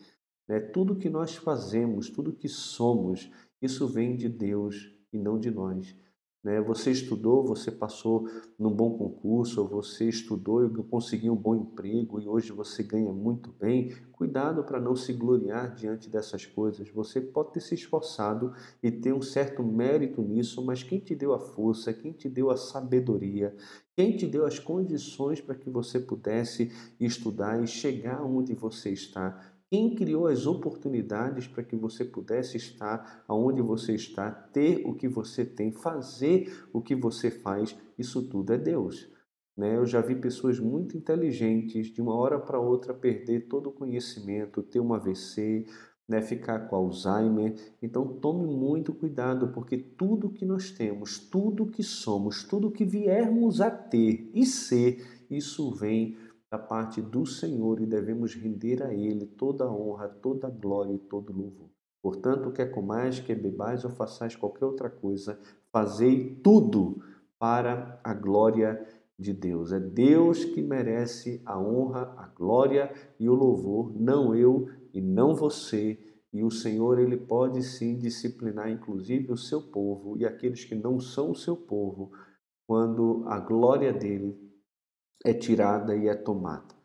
Né? 0.48 0.60
Tudo 0.60 0.96
que 0.96 1.10
nós 1.10 1.36
fazemos, 1.36 2.10
tudo 2.10 2.34
que 2.34 2.50
somos, 2.50 3.32
isso 3.62 3.88
vem 3.88 4.16
de 4.16 4.28
Deus 4.28 4.92
e 5.14 5.18
não 5.18 5.40
de 5.40 5.52
nós. 5.52 5.96
Né? 6.44 6.62
Você 6.62 6.92
estudou, 6.92 7.46
você 7.46 7.72
passou 7.72 8.28
num 8.58 8.72
bom 8.72 8.98
concurso, 8.98 9.68
você 9.68 10.08
estudou 10.08 10.66
e 10.66 10.70
conseguiu 10.84 11.34
um 11.34 11.36
bom 11.36 11.56
emprego 11.56 12.20
e 12.20 12.28
hoje 12.28 12.52
você 12.52 12.84
ganha 12.84 13.12
muito 13.12 13.52
bem. 13.60 13.94
Cuidado 14.12 14.64
para 14.64 14.80
não 14.80 14.96
se 14.96 15.14
gloriar 15.14 15.76
diante 15.76 16.10
dessas 16.10 16.46
coisas. 16.46 16.90
Você 16.90 17.20
pode 17.20 17.54
ter 17.54 17.60
se 17.60 17.76
esforçado 17.76 18.54
e 18.82 18.90
ter 18.90 19.14
um 19.14 19.22
certo 19.22 19.64
mérito 19.64 20.22
nisso, 20.22 20.64
mas 20.66 20.84
quem 20.84 21.00
te 21.00 21.16
deu 21.16 21.34
a 21.34 21.40
força, 21.40 21.94
quem 21.94 22.14
te 22.14 22.30
deu 22.30 22.50
a 22.50 22.58
sabedoria, 22.58 23.56
quem 23.96 24.16
te 24.16 24.28
deu 24.28 24.46
as 24.46 24.60
condições 24.60 25.42
para 25.42 25.56
que 25.56 25.70
você 25.70 26.00
pudesse 26.00 26.72
estudar 27.00 27.62
e 27.64 27.68
chegar 27.68 28.24
onde 28.24 28.54
você 28.54 28.92
está, 28.92 29.57
quem 29.70 29.96
criou 29.96 30.28
as 30.28 30.46
oportunidades 30.46 31.48
para 31.48 31.64
que 31.64 31.76
você 31.76 32.06
pudesse 32.06 32.58
estar 32.58 33.24
aonde 33.28 33.62
você 33.62 33.94
está, 33.94 34.32
ter 34.32 34.86
o 34.86 34.94
que 34.94 35.08
você 35.08 35.44
tem, 35.44 35.72
fazer 35.72 36.66
o 36.72 36.82
que 36.82 36.96
você 36.96 37.30
faz, 37.30 37.78
isso 37.98 38.30
tudo 38.30 38.54
é 38.54 38.58
Deus. 38.58 39.10
Né? 39.58 39.76
Eu 39.76 39.86
já 39.86 40.00
vi 40.00 40.16
pessoas 40.16 40.60
muito 40.60 40.96
inteligentes, 40.96 41.88
de 41.88 42.02
uma 42.02 42.16
hora 42.16 42.40
para 42.40 42.60
outra, 42.60 42.94
perder 42.94 43.48
todo 43.48 43.68
o 43.68 43.74
conhecimento, 43.74 44.64
ter 44.64 44.80
um 44.80 44.94
AVC, 44.94 45.66
né, 46.08 46.22
ficar 46.22 46.68
com 46.68 46.76
Alzheimer. 46.76 47.56
Então 47.82 48.08
tome 48.08 48.48
muito 48.48 48.94
cuidado, 48.94 49.50
porque 49.50 49.78
tudo 49.78 50.30
que 50.30 50.46
nós 50.46 50.72
temos, 50.72 51.20
tudo 51.20 51.66
que 51.66 51.84
somos, 51.84 52.44
tudo 52.44 52.72
que 52.72 52.86
viermos 52.86 53.60
a 53.60 53.70
ter 53.70 54.30
e 54.34 54.46
ser, 54.46 55.06
isso 55.30 55.72
vem 55.72 56.16
da 56.50 56.58
parte 56.58 57.02
do 57.02 57.26
Senhor 57.26 57.82
e 57.82 57.86
devemos 57.86 58.34
render 58.34 58.82
a 58.82 58.94
Ele 58.94 59.26
toda 59.26 59.66
a 59.66 59.72
honra, 59.72 60.08
toda 60.08 60.48
a 60.48 60.52
glória 60.52 60.94
e 60.94 61.00
todo 61.00 61.32
o 61.32 61.38
louvor. 61.38 61.70
Portanto, 62.02 62.52
quer 62.52 62.72
comais, 62.72 63.20
quer 63.20 63.36
bebais 63.36 63.84
ou 63.84 63.92
façais 63.92 64.36
qualquer 64.36 64.66
outra 64.66 64.90
coisa, 64.90 65.38
fazei 65.72 66.36
tudo 66.36 67.02
para 67.38 68.00
a 68.04 68.14
glória 68.14 68.88
de 69.20 69.34
Deus. 69.34 69.72
É 69.72 69.80
Deus 69.80 70.46
que 70.46 70.62
merece 70.62 71.42
a 71.46 71.60
honra, 71.60 72.14
a 72.18 72.28
glória 72.28 72.94
e 73.20 73.28
o 73.28 73.34
louvor, 73.34 73.92
não 74.00 74.34
eu 74.36 74.70
e 74.94 75.02
não 75.02 75.36
você. 75.36 76.00
E 76.32 76.44
o 76.44 76.52
Senhor, 76.52 77.00
ele 77.00 77.18
pode 77.18 77.64
sim 77.64 77.98
disciplinar 77.98 78.70
inclusive 78.70 79.32
o 79.32 79.38
seu 79.38 79.62
povo 79.62 80.18
e 80.18 80.26
aqueles 80.26 80.64
que 80.64 80.76
não 80.76 81.00
são 81.00 81.32
o 81.32 81.36
seu 81.36 81.58
povo, 81.58 82.12
quando 82.68 83.24
a 83.28 83.40
glória 83.40 83.92
dele 83.92 84.47
é 85.30 85.34
tirada 85.34 85.96
e 85.96 86.08
é 86.08 86.16
tomada. 86.16 86.76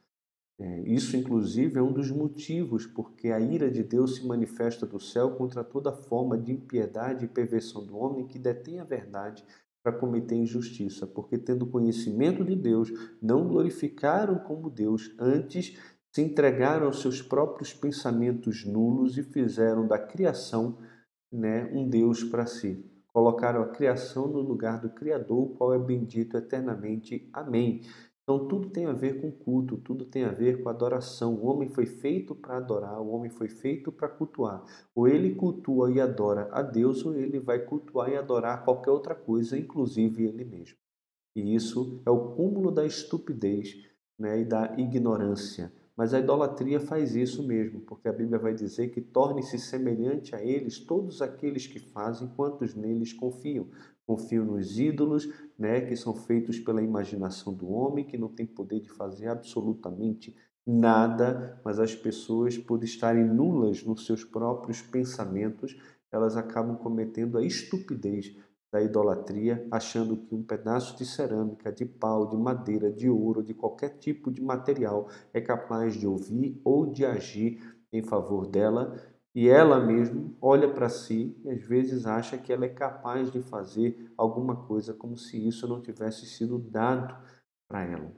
É, 0.58 0.80
isso, 0.80 1.16
inclusive, 1.16 1.78
é 1.78 1.82
um 1.82 1.92
dos 1.92 2.10
motivos 2.10 2.86
porque 2.86 3.28
a 3.30 3.40
ira 3.40 3.70
de 3.70 3.82
Deus 3.82 4.16
se 4.16 4.26
manifesta 4.26 4.84
do 4.84 4.98
céu 4.98 5.32
contra 5.32 5.62
toda 5.62 5.92
forma 5.92 6.36
de 6.36 6.52
impiedade 6.52 7.24
e 7.24 7.28
perversão 7.28 7.84
do 7.84 7.96
homem 7.96 8.26
que 8.26 8.38
detém 8.38 8.80
a 8.80 8.84
verdade 8.84 9.44
para 9.82 9.92
cometer 9.92 10.36
injustiça, 10.36 11.06
porque 11.06 11.36
tendo 11.36 11.66
conhecimento 11.66 12.44
de 12.44 12.54
Deus, 12.54 12.92
não 13.20 13.48
glorificaram 13.48 14.38
como 14.38 14.70
Deus, 14.70 15.12
antes 15.18 15.76
se 16.12 16.22
entregaram 16.22 16.86
aos 16.86 17.00
seus 17.00 17.22
próprios 17.22 17.72
pensamentos 17.72 18.64
nulos 18.64 19.16
e 19.18 19.22
fizeram 19.22 19.86
da 19.86 19.98
criação 19.98 20.78
né, 21.32 21.68
um 21.72 21.88
Deus 21.88 22.22
para 22.22 22.46
si. 22.46 22.84
Colocaram 23.12 23.62
a 23.62 23.68
criação 23.68 24.26
no 24.26 24.40
lugar 24.40 24.80
do 24.80 24.90
Criador, 24.90 25.38
o 25.38 25.48
qual 25.50 25.74
é 25.74 25.78
bendito 25.78 26.36
eternamente. 26.36 27.28
Amém. 27.32 27.82
Então 28.22 28.46
tudo 28.46 28.70
tem 28.70 28.86
a 28.86 28.92
ver 28.92 29.20
com 29.20 29.32
culto, 29.32 29.76
tudo 29.76 30.04
tem 30.04 30.24
a 30.24 30.30
ver 30.30 30.62
com 30.62 30.68
adoração. 30.68 31.34
O 31.34 31.46
homem 31.46 31.68
foi 31.68 31.86
feito 31.86 32.34
para 32.34 32.56
adorar, 32.56 33.00
o 33.00 33.10
homem 33.10 33.30
foi 33.30 33.48
feito 33.48 33.90
para 33.90 34.08
cultuar. 34.08 34.64
Ou 34.94 35.08
ele 35.08 35.34
cultua 35.34 35.90
e 35.90 36.00
adora 36.00 36.48
a 36.52 36.62
Deus, 36.62 37.04
ou 37.04 37.14
ele 37.14 37.40
vai 37.40 37.58
cultuar 37.58 38.10
e 38.10 38.16
adorar 38.16 38.64
qualquer 38.64 38.92
outra 38.92 39.14
coisa, 39.14 39.58
inclusive 39.58 40.24
ele 40.24 40.44
mesmo. 40.44 40.76
E 41.34 41.54
isso 41.54 42.00
é 42.06 42.10
o 42.10 42.34
cúmulo 42.34 42.70
da 42.70 42.86
estupidez 42.86 43.74
né, 44.18 44.40
e 44.40 44.44
da 44.44 44.74
ignorância. 44.78 45.72
Mas 45.96 46.14
a 46.14 46.20
idolatria 46.20 46.80
faz 46.80 47.14
isso 47.14 47.42
mesmo, 47.46 47.80
porque 47.80 48.08
a 48.08 48.12
Bíblia 48.12 48.38
vai 48.38 48.54
dizer 48.54 48.88
que 48.88 49.00
torne-se 49.00 49.58
semelhante 49.58 50.34
a 50.34 50.42
eles 50.42 50.78
todos 50.78 51.20
aqueles 51.20 51.66
que 51.66 51.78
fazem 51.78 52.28
quantos 52.28 52.74
neles 52.74 53.12
confiam. 53.12 53.68
Confiam 54.06 54.44
nos 54.44 54.78
ídolos, 54.78 55.28
né, 55.58 55.82
que 55.82 55.94
são 55.94 56.14
feitos 56.14 56.58
pela 56.58 56.82
imaginação 56.82 57.52
do 57.52 57.70
homem, 57.70 58.06
que 58.06 58.16
não 58.16 58.28
tem 58.28 58.46
poder 58.46 58.80
de 58.80 58.90
fazer 58.90 59.28
absolutamente 59.28 60.34
nada, 60.66 61.60
mas 61.64 61.78
as 61.78 61.94
pessoas, 61.94 62.56
por 62.56 62.82
estarem 62.82 63.24
nulas 63.24 63.84
nos 63.84 64.06
seus 64.06 64.24
próprios 64.24 64.80
pensamentos, 64.80 65.76
elas 66.10 66.36
acabam 66.36 66.76
cometendo 66.76 67.38
a 67.38 67.44
estupidez 67.44 68.36
da 68.72 68.80
idolatria, 68.80 69.66
achando 69.70 70.16
que 70.16 70.34
um 70.34 70.42
pedaço 70.42 70.96
de 70.96 71.04
cerâmica, 71.04 71.70
de 71.70 71.84
pau, 71.84 72.26
de 72.26 72.36
madeira, 72.38 72.90
de 72.90 73.08
ouro, 73.08 73.42
de 73.42 73.52
qualquer 73.52 73.98
tipo 73.98 74.30
de 74.30 74.40
material 74.40 75.08
é 75.34 75.42
capaz 75.42 75.94
de 75.94 76.06
ouvir 76.06 76.58
ou 76.64 76.86
de 76.86 77.04
agir 77.04 77.60
em 77.92 78.02
favor 78.02 78.46
dela, 78.46 78.96
e 79.34 79.48
ela 79.48 79.78
mesma 79.78 80.30
olha 80.40 80.72
para 80.72 80.88
si 80.88 81.38
e 81.44 81.50
às 81.50 81.62
vezes 81.62 82.06
acha 82.06 82.38
que 82.38 82.50
ela 82.50 82.64
é 82.64 82.68
capaz 82.68 83.30
de 83.30 83.42
fazer 83.42 84.10
alguma 84.16 84.56
coisa 84.64 84.94
como 84.94 85.18
se 85.18 85.46
isso 85.46 85.68
não 85.68 85.80
tivesse 85.80 86.24
sido 86.24 86.58
dado 86.58 87.14
para 87.68 87.82
ela. 87.84 88.10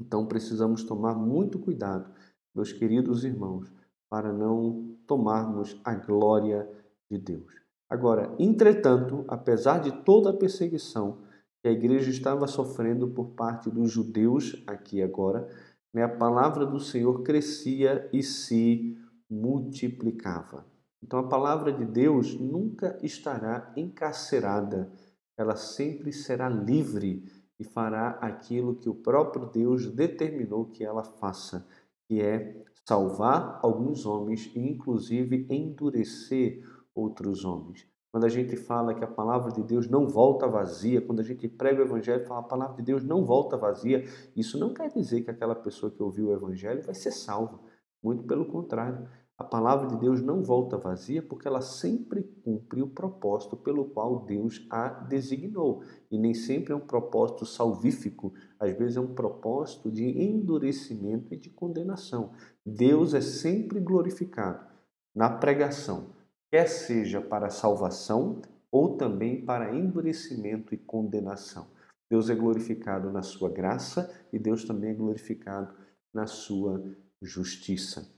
Então 0.00 0.26
precisamos 0.26 0.82
tomar 0.82 1.14
muito 1.14 1.58
cuidado, 1.58 2.10
meus 2.54 2.72
queridos 2.72 3.24
irmãos, 3.24 3.70
para 4.08 4.32
não 4.32 4.96
tomarmos 5.06 5.78
a 5.84 5.94
glória 5.94 6.68
de 7.10 7.18
Deus. 7.18 7.67
Agora, 7.88 8.34
entretanto, 8.38 9.24
apesar 9.28 9.80
de 9.80 9.90
toda 10.04 10.30
a 10.30 10.36
perseguição 10.36 11.18
que 11.62 11.68
a 11.68 11.72
igreja 11.72 12.10
estava 12.10 12.46
sofrendo 12.46 13.08
por 13.08 13.30
parte 13.30 13.70
dos 13.70 13.90
judeus 13.90 14.62
aqui 14.66 15.02
agora, 15.02 15.48
né, 15.92 16.02
a 16.02 16.08
palavra 16.08 16.66
do 16.66 16.78
Senhor 16.78 17.22
crescia 17.22 18.08
e 18.12 18.22
se 18.22 18.96
multiplicava. 19.28 20.66
Então 21.02 21.18
a 21.18 21.28
palavra 21.28 21.72
de 21.72 21.84
Deus 21.84 22.38
nunca 22.38 22.98
estará 23.02 23.72
encarcerada, 23.76 24.92
ela 25.36 25.56
sempre 25.56 26.12
será 26.12 26.48
livre 26.48 27.24
e 27.58 27.64
fará 27.64 28.10
aquilo 28.20 28.74
que 28.74 28.88
o 28.88 28.94
próprio 28.94 29.46
Deus 29.46 29.86
determinou 29.86 30.66
que 30.66 30.84
ela 30.84 31.04
faça, 31.04 31.66
que 32.06 32.20
é 32.20 32.64
salvar 32.84 33.60
alguns 33.62 34.06
homens 34.06 34.50
e 34.54 34.60
inclusive 34.60 35.46
endurecer 35.50 36.64
outros 36.98 37.44
homens. 37.44 37.86
Quando 38.10 38.24
a 38.24 38.28
gente 38.28 38.56
fala 38.56 38.94
que 38.94 39.04
a 39.04 39.08
palavra 39.08 39.52
de 39.52 39.62
Deus 39.62 39.88
não 39.88 40.08
volta 40.08 40.48
vazia, 40.48 41.00
quando 41.00 41.20
a 41.20 41.22
gente 41.22 41.46
prega 41.46 41.82
o 41.82 41.84
evangelho 41.84 42.22
e 42.22 42.26
fala 42.26 42.40
a 42.40 42.44
palavra 42.44 42.76
de 42.76 42.82
Deus 42.82 43.04
não 43.04 43.24
volta 43.24 43.56
vazia, 43.56 44.04
isso 44.34 44.58
não 44.58 44.72
quer 44.72 44.90
dizer 44.90 45.22
que 45.22 45.30
aquela 45.30 45.54
pessoa 45.54 45.92
que 45.92 46.02
ouviu 46.02 46.28
o 46.28 46.32
evangelho 46.32 46.82
vai 46.82 46.94
ser 46.94 47.12
salva. 47.12 47.60
Muito 48.02 48.24
pelo 48.24 48.46
contrário. 48.46 49.06
A 49.36 49.44
palavra 49.44 49.86
de 49.86 49.96
Deus 49.96 50.20
não 50.20 50.42
volta 50.42 50.76
vazia 50.76 51.22
porque 51.22 51.46
ela 51.46 51.60
sempre 51.60 52.24
cumpre 52.42 52.82
o 52.82 52.88
propósito 52.88 53.56
pelo 53.56 53.84
qual 53.84 54.24
Deus 54.24 54.66
a 54.68 54.88
designou. 54.88 55.84
E 56.10 56.18
nem 56.18 56.34
sempre 56.34 56.72
é 56.72 56.76
um 56.76 56.80
propósito 56.80 57.46
salvífico, 57.46 58.32
às 58.58 58.76
vezes 58.76 58.96
é 58.96 59.00
um 59.00 59.14
propósito 59.14 59.92
de 59.92 60.04
endurecimento 60.04 61.32
e 61.32 61.36
de 61.36 61.50
condenação. 61.50 62.32
Deus 62.66 63.14
é 63.14 63.20
sempre 63.20 63.78
glorificado 63.78 64.66
na 65.14 65.30
pregação, 65.30 66.17
quer 66.50 66.66
seja 66.66 67.20
para 67.20 67.50
salvação 67.50 68.40
ou 68.70 68.96
também 68.96 69.44
para 69.44 69.74
endurecimento 69.74 70.74
e 70.74 70.78
condenação. 70.78 71.66
Deus 72.10 72.30
é 72.30 72.34
glorificado 72.34 73.10
na 73.10 73.22
sua 73.22 73.50
graça 73.50 74.10
e 74.32 74.38
Deus 74.38 74.64
também 74.64 74.90
é 74.90 74.94
glorificado 74.94 75.74
na 76.12 76.26
sua 76.26 76.82
justiça 77.20 78.10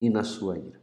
e 0.00 0.08
na 0.08 0.24
sua 0.24 0.58
ira. 0.58 0.82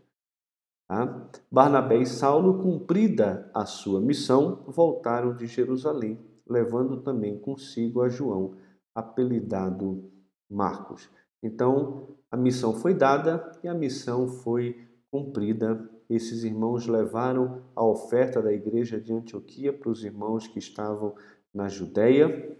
Tá? 0.87 1.29
Barnabé 1.51 1.97
e 1.97 2.05
Saulo, 2.05 2.61
cumprida 2.61 3.49
a 3.53 3.65
sua 3.65 4.01
missão, 4.01 4.63
voltaram 4.67 5.35
de 5.35 5.47
Jerusalém, 5.47 6.19
levando 6.47 7.01
também 7.01 7.39
consigo 7.39 8.01
a 8.01 8.09
João, 8.09 8.57
apelidado 8.93 10.11
Marcos. 10.49 11.09
Então, 11.41 12.09
a 12.29 12.37
missão 12.37 12.73
foi 12.73 12.93
dada 12.93 13.51
e 13.63 13.67
a 13.67 13.73
missão 13.73 14.27
foi 14.27 14.87
cumprida 15.09 15.89
esses 16.15 16.43
irmãos 16.43 16.87
levaram 16.87 17.63
a 17.73 17.85
oferta 17.85 18.41
da 18.41 18.51
igreja 18.51 18.99
de 18.99 19.13
Antioquia 19.13 19.71
para 19.71 19.89
os 19.89 20.03
irmãos 20.03 20.45
que 20.45 20.59
estavam 20.59 21.15
na 21.53 21.69
Judéia, 21.69 22.57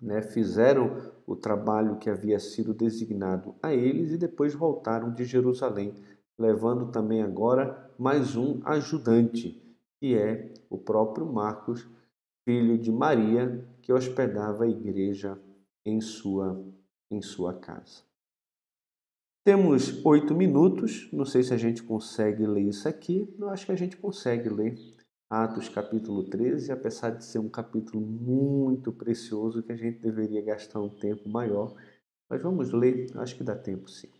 né, 0.00 0.22
fizeram 0.22 1.12
o 1.26 1.36
trabalho 1.36 1.98
que 1.98 2.08
havia 2.08 2.38
sido 2.38 2.72
designado 2.72 3.54
a 3.62 3.74
eles 3.74 4.12
e 4.12 4.16
depois 4.16 4.54
voltaram 4.54 5.12
de 5.12 5.24
Jerusalém, 5.24 5.94
levando 6.38 6.90
também 6.90 7.22
agora 7.22 7.92
mais 7.98 8.36
um 8.36 8.60
ajudante, 8.64 9.62
que 9.98 10.16
é 10.16 10.54
o 10.70 10.78
próprio 10.78 11.26
Marcos, 11.26 11.86
filho 12.44 12.78
de 12.78 12.90
Maria, 12.90 13.68
que 13.82 13.92
hospedava 13.92 14.64
a 14.64 14.68
igreja 14.68 15.38
em 15.84 16.00
sua, 16.00 16.64
em 17.10 17.20
sua 17.20 17.52
casa. 17.52 18.07
Temos 19.48 20.04
oito 20.04 20.34
minutos, 20.34 21.08
não 21.10 21.24
sei 21.24 21.42
se 21.42 21.54
a 21.54 21.56
gente 21.56 21.82
consegue 21.82 22.46
ler 22.46 22.64
isso 22.64 22.86
aqui, 22.86 23.34
eu 23.38 23.48
acho 23.48 23.64
que 23.64 23.72
a 23.72 23.76
gente 23.76 23.96
consegue 23.96 24.46
ler. 24.50 24.76
Atos 25.30 25.70
capítulo 25.70 26.22
13, 26.24 26.70
apesar 26.70 27.12
de 27.12 27.24
ser 27.24 27.38
um 27.38 27.48
capítulo 27.48 27.98
muito 27.98 28.92
precioso 28.92 29.62
que 29.62 29.72
a 29.72 29.74
gente 29.74 30.00
deveria 30.00 30.44
gastar 30.44 30.82
um 30.82 30.90
tempo 30.90 31.30
maior, 31.30 31.74
mas 32.28 32.42
vamos 32.42 32.74
ler, 32.74 33.06
acho 33.14 33.36
que 33.36 33.42
dá 33.42 33.56
tempo 33.56 33.88
sim. 33.88 34.10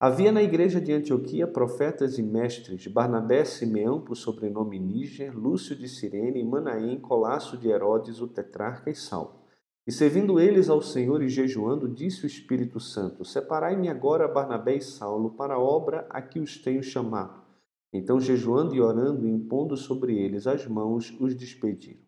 Havia 0.00 0.32
na 0.32 0.42
igreja 0.42 0.80
de 0.80 0.92
Antioquia 0.92 1.46
profetas 1.46 2.18
e 2.18 2.22
mestres, 2.24 2.88
Barnabé, 2.88 3.44
Simeão, 3.44 4.00
por 4.00 4.16
sobrenome 4.16 4.80
Níger, 4.80 5.38
Lúcio 5.38 5.76
de 5.76 5.88
Cirene, 5.88 6.42
Manaém, 6.42 6.98
Colasso 6.98 7.56
de 7.56 7.68
Herodes, 7.68 8.20
o 8.20 8.26
tetrarca 8.26 8.90
e 8.90 8.94
Saulo. 8.96 9.43
E 9.86 9.92
servindo 9.92 10.40
eles 10.40 10.70
ao 10.70 10.80
Senhor 10.80 11.22
e 11.22 11.28
jejuando, 11.28 11.86
disse 11.86 12.24
o 12.24 12.26
Espírito 12.26 12.80
Santo: 12.80 13.24
Separai-me 13.24 13.88
agora 13.88 14.26
Barnabé 14.26 14.76
e 14.76 14.80
Saulo 14.80 15.30
para 15.30 15.54
a 15.54 15.58
obra 15.58 16.06
a 16.08 16.22
que 16.22 16.40
os 16.40 16.56
tenho 16.56 16.82
chamado. 16.82 17.42
Então, 17.92 18.18
jejuando 18.18 18.74
e 18.74 18.80
orando 18.80 19.28
impondo 19.28 19.76
sobre 19.76 20.18
eles 20.18 20.46
as 20.46 20.66
mãos, 20.66 21.14
os 21.20 21.34
despediram. 21.34 22.00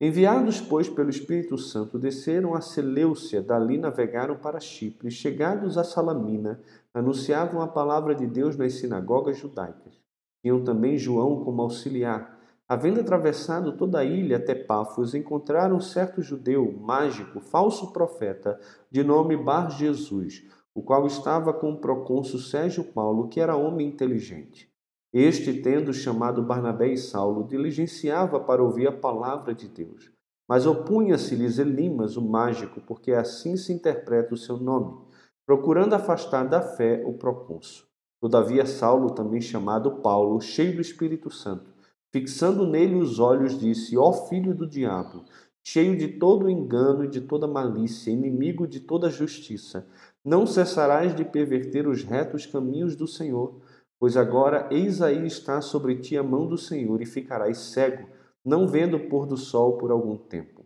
Enviados, 0.00 0.60
pois, 0.60 0.88
pelo 0.88 1.10
Espírito 1.10 1.58
Santo, 1.58 1.98
desceram 1.98 2.54
a 2.54 2.60
Seleucia, 2.60 3.42
dali 3.42 3.78
navegaram 3.78 4.36
para 4.36 4.60
Chipre, 4.60 5.10
chegados 5.10 5.76
a 5.76 5.84
Salamina, 5.84 6.60
anunciavam 6.94 7.62
a 7.62 7.68
palavra 7.68 8.14
de 8.14 8.26
Deus 8.26 8.56
nas 8.56 8.74
sinagogas 8.74 9.38
judaicas. 9.38 9.98
Tinham 10.42 10.62
também 10.62 10.98
João 10.98 11.42
como 11.42 11.62
auxiliar 11.62 12.35
Havendo 12.68 13.00
atravessado 13.00 13.76
toda 13.76 14.00
a 14.00 14.04
ilha 14.04 14.38
até 14.38 14.52
Pafos, 14.52 15.14
encontraram 15.14 15.76
um 15.76 15.80
certo 15.80 16.20
judeu, 16.20 16.76
mágico, 16.80 17.38
falso 17.38 17.92
profeta, 17.92 18.58
de 18.90 19.04
nome 19.04 19.36
Bar 19.36 19.70
Jesus, 19.70 20.42
o 20.74 20.82
qual 20.82 21.06
estava 21.06 21.52
com 21.52 21.70
o 21.70 21.80
procônsul 21.80 22.40
Sérgio 22.40 22.82
Paulo, 22.82 23.28
que 23.28 23.40
era 23.40 23.54
homem 23.54 23.86
inteligente. 23.86 24.68
Este, 25.14 25.62
tendo 25.62 25.94
chamado 25.94 26.42
Barnabé 26.42 26.88
e 26.88 26.98
Saulo, 26.98 27.46
diligenciava 27.46 28.40
para 28.40 28.62
ouvir 28.62 28.88
a 28.88 28.92
palavra 28.92 29.54
de 29.54 29.68
Deus. 29.68 30.10
Mas 30.48 30.66
opunha-se-lhes 30.66 31.58
Elimas, 31.58 32.16
o 32.16 32.22
mágico, 32.22 32.80
porque 32.80 33.12
assim 33.12 33.56
se 33.56 33.72
interpreta 33.72 34.34
o 34.34 34.36
seu 34.36 34.56
nome, 34.56 34.98
procurando 35.46 35.94
afastar 35.94 36.44
da 36.48 36.60
fé 36.60 37.02
o 37.06 37.14
procônsul. 37.14 37.86
Todavia 38.20 38.66
Saulo, 38.66 39.12
também 39.12 39.40
chamado 39.40 40.02
Paulo, 40.02 40.40
cheio 40.40 40.74
do 40.74 40.80
Espírito 40.80 41.30
Santo, 41.30 41.75
Fixando 42.16 42.66
nele 42.66 42.94
os 42.94 43.18
olhos, 43.18 43.60
disse: 43.60 43.94
Ó 43.94 44.10
filho 44.10 44.54
do 44.54 44.66
diabo, 44.66 45.26
cheio 45.62 45.98
de 45.98 46.08
todo 46.08 46.48
engano 46.48 47.04
e 47.04 47.08
de 47.08 47.20
toda 47.20 47.46
malícia, 47.46 48.10
inimigo 48.10 48.66
de 48.66 48.80
toda 48.80 49.10
justiça, 49.10 49.86
não 50.24 50.46
cessarás 50.46 51.14
de 51.14 51.26
perverter 51.26 51.86
os 51.86 52.02
retos 52.02 52.46
caminhos 52.46 52.96
do 52.96 53.06
Senhor, 53.06 53.60
pois 54.00 54.16
agora 54.16 54.66
eis 54.70 55.02
aí 55.02 55.26
está 55.26 55.60
sobre 55.60 55.96
ti 55.96 56.16
a 56.16 56.22
mão 56.22 56.46
do 56.46 56.56
Senhor 56.56 57.02
e 57.02 57.04
ficarás 57.04 57.58
cego, 57.58 58.08
não 58.42 58.66
vendo 58.66 58.96
o 58.96 59.08
pôr 59.10 59.26
do 59.26 59.36
sol 59.36 59.76
por 59.76 59.90
algum 59.90 60.16
tempo. 60.16 60.64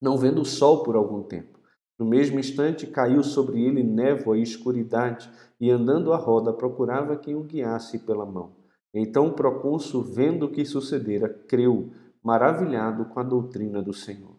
Não 0.00 0.16
vendo 0.16 0.42
o 0.42 0.46
sol 0.46 0.84
por 0.84 0.94
algum 0.94 1.24
tempo. 1.24 1.58
No 1.98 2.06
mesmo 2.06 2.38
instante 2.38 2.86
caiu 2.86 3.24
sobre 3.24 3.60
ele 3.60 3.82
névoa 3.82 4.38
e 4.38 4.42
escuridade, 4.42 5.28
e 5.60 5.72
andando 5.72 6.12
à 6.12 6.16
roda 6.16 6.52
procurava 6.52 7.16
quem 7.16 7.34
o 7.34 7.42
guiasse 7.42 7.98
pela 7.98 8.24
mão. 8.24 8.61
Então 8.94 9.28
o 9.28 9.32
procônsul, 9.32 10.02
vendo 10.02 10.46
o 10.46 10.50
que 10.50 10.64
sucedera, 10.64 11.28
creu, 11.28 11.92
maravilhado 12.22 13.06
com 13.06 13.20
a 13.20 13.22
doutrina 13.22 13.82
do 13.82 13.92
Senhor. 13.92 14.36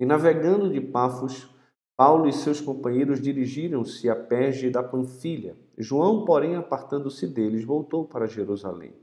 E 0.00 0.06
navegando 0.06 0.72
de 0.72 0.80
Pafos, 0.80 1.48
Paulo 1.96 2.28
e 2.28 2.32
seus 2.32 2.60
companheiros 2.60 3.20
dirigiram-se 3.20 4.08
a 4.08 4.14
Perge 4.14 4.70
da 4.70 4.84
Panfilha. 4.84 5.56
João, 5.76 6.24
porém, 6.24 6.54
apartando-se 6.54 7.26
deles, 7.26 7.64
voltou 7.64 8.04
para 8.04 8.28
Jerusalém. 8.28 8.94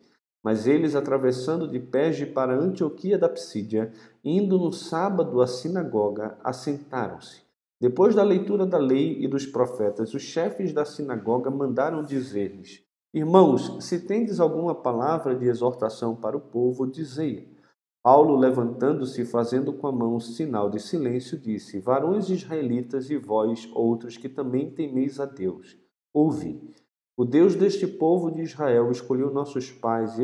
Mas 0.42 0.66
eles, 0.66 0.96
atravessando 0.96 1.68
de 1.68 1.78
Perge 1.78 2.26
para 2.26 2.56
Antioquia 2.56 3.18
da 3.18 3.28
Psídia, 3.28 3.92
indo 4.24 4.58
no 4.58 4.72
sábado 4.72 5.42
à 5.42 5.48
sinagoga, 5.48 6.38
assentaram-se. 6.42 7.42
Depois 7.82 8.16
da 8.16 8.24
leitura 8.24 8.66
da 8.66 8.78
lei 8.78 9.22
e 9.22 9.28
dos 9.28 9.46
profetas, 9.46 10.14
os 10.14 10.22
chefes 10.22 10.72
da 10.72 10.86
sinagoga 10.86 11.52
mandaram 11.52 12.02
dizer-lhes: 12.02 12.85
Irmãos, 13.15 13.78
se 13.80 14.01
tendes 14.01 14.41
alguma 14.41 14.75
palavra 14.75 15.34
de 15.34 15.45
exortação 15.45 16.17
para 16.17 16.36
o 16.36 16.41
povo, 16.41 16.86
dizei. 16.86 17.49
Paulo, 18.04 18.36
levantando-se 18.36 19.21
e 19.21 19.25
fazendo 19.25 19.71
com 19.71 19.88
a 19.88 19.91
mão 19.93 20.19
sinal 20.19 20.69
de 20.69 20.82
silêncio, 20.82 21.39
disse: 21.39 21.80
Varões 21.80 22.30
israelitas 22.30 23.10
e 23.10 23.15
vós, 23.15 23.69
outros 23.73 24.17
que 24.17 24.28
também 24.28 24.69
temeis 24.69 25.17
a 25.17 25.25
Deus, 25.25 25.78
ouvi. 26.13 26.62
O 27.15 27.23
Deus 27.23 27.56
deste 27.56 27.88
povo 27.88 28.30
de 28.30 28.41
Israel 28.41 28.91
escolheu 28.91 29.32
nossos 29.32 29.71
pais 29.71 30.19
e 30.19 30.23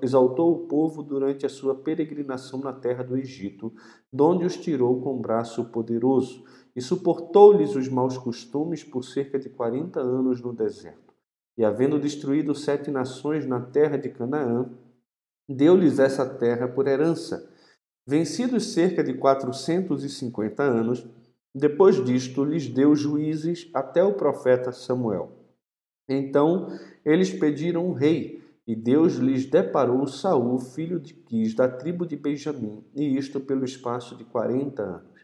exaltou 0.00 0.52
o 0.52 0.68
povo 0.68 1.02
durante 1.02 1.44
a 1.44 1.48
sua 1.48 1.74
peregrinação 1.74 2.60
na 2.60 2.72
terra 2.72 3.02
do 3.02 3.16
Egito, 3.16 3.72
donde 4.12 4.44
os 4.44 4.56
tirou 4.56 5.00
com 5.00 5.20
braço 5.20 5.64
poderoso, 5.72 6.44
e 6.76 6.80
suportou-lhes 6.80 7.74
os 7.74 7.88
maus 7.88 8.16
costumes 8.16 8.84
por 8.84 9.02
cerca 9.02 9.40
de 9.40 9.48
quarenta 9.48 9.98
anos 9.98 10.40
no 10.40 10.52
deserto. 10.52 11.07
E 11.58 11.64
havendo 11.64 11.98
destruído 11.98 12.54
sete 12.54 12.88
nações 12.88 13.44
na 13.44 13.60
terra 13.60 13.98
de 13.98 14.08
Canaã, 14.08 14.70
deu-lhes 15.48 15.98
essa 15.98 16.24
terra 16.24 16.68
por 16.68 16.86
herança. 16.86 17.52
Vencidos 18.06 18.72
cerca 18.72 19.02
de 19.02 19.14
quatrocentos 19.14 20.04
e 20.04 20.08
cinquenta 20.08 20.62
anos, 20.62 21.04
depois 21.52 22.02
disto 22.04 22.44
lhes 22.44 22.68
deu 22.68 22.94
juízes 22.94 23.68
até 23.74 24.04
o 24.04 24.14
profeta 24.14 24.70
Samuel. 24.70 25.32
Então 26.08 26.68
eles 27.04 27.30
pediram 27.30 27.88
um 27.88 27.92
rei, 27.92 28.40
e 28.64 28.76
Deus 28.76 29.14
lhes 29.14 29.46
deparou 29.46 30.06
Saul, 30.06 30.58
filho 30.58 31.00
de 31.00 31.14
Quis, 31.14 31.54
da 31.54 31.68
tribo 31.68 32.06
de 32.06 32.16
Benjamim, 32.16 32.84
e 32.94 33.16
isto 33.16 33.40
pelo 33.40 33.64
espaço 33.64 34.14
de 34.14 34.24
quarenta 34.24 34.82
anos. 34.82 35.18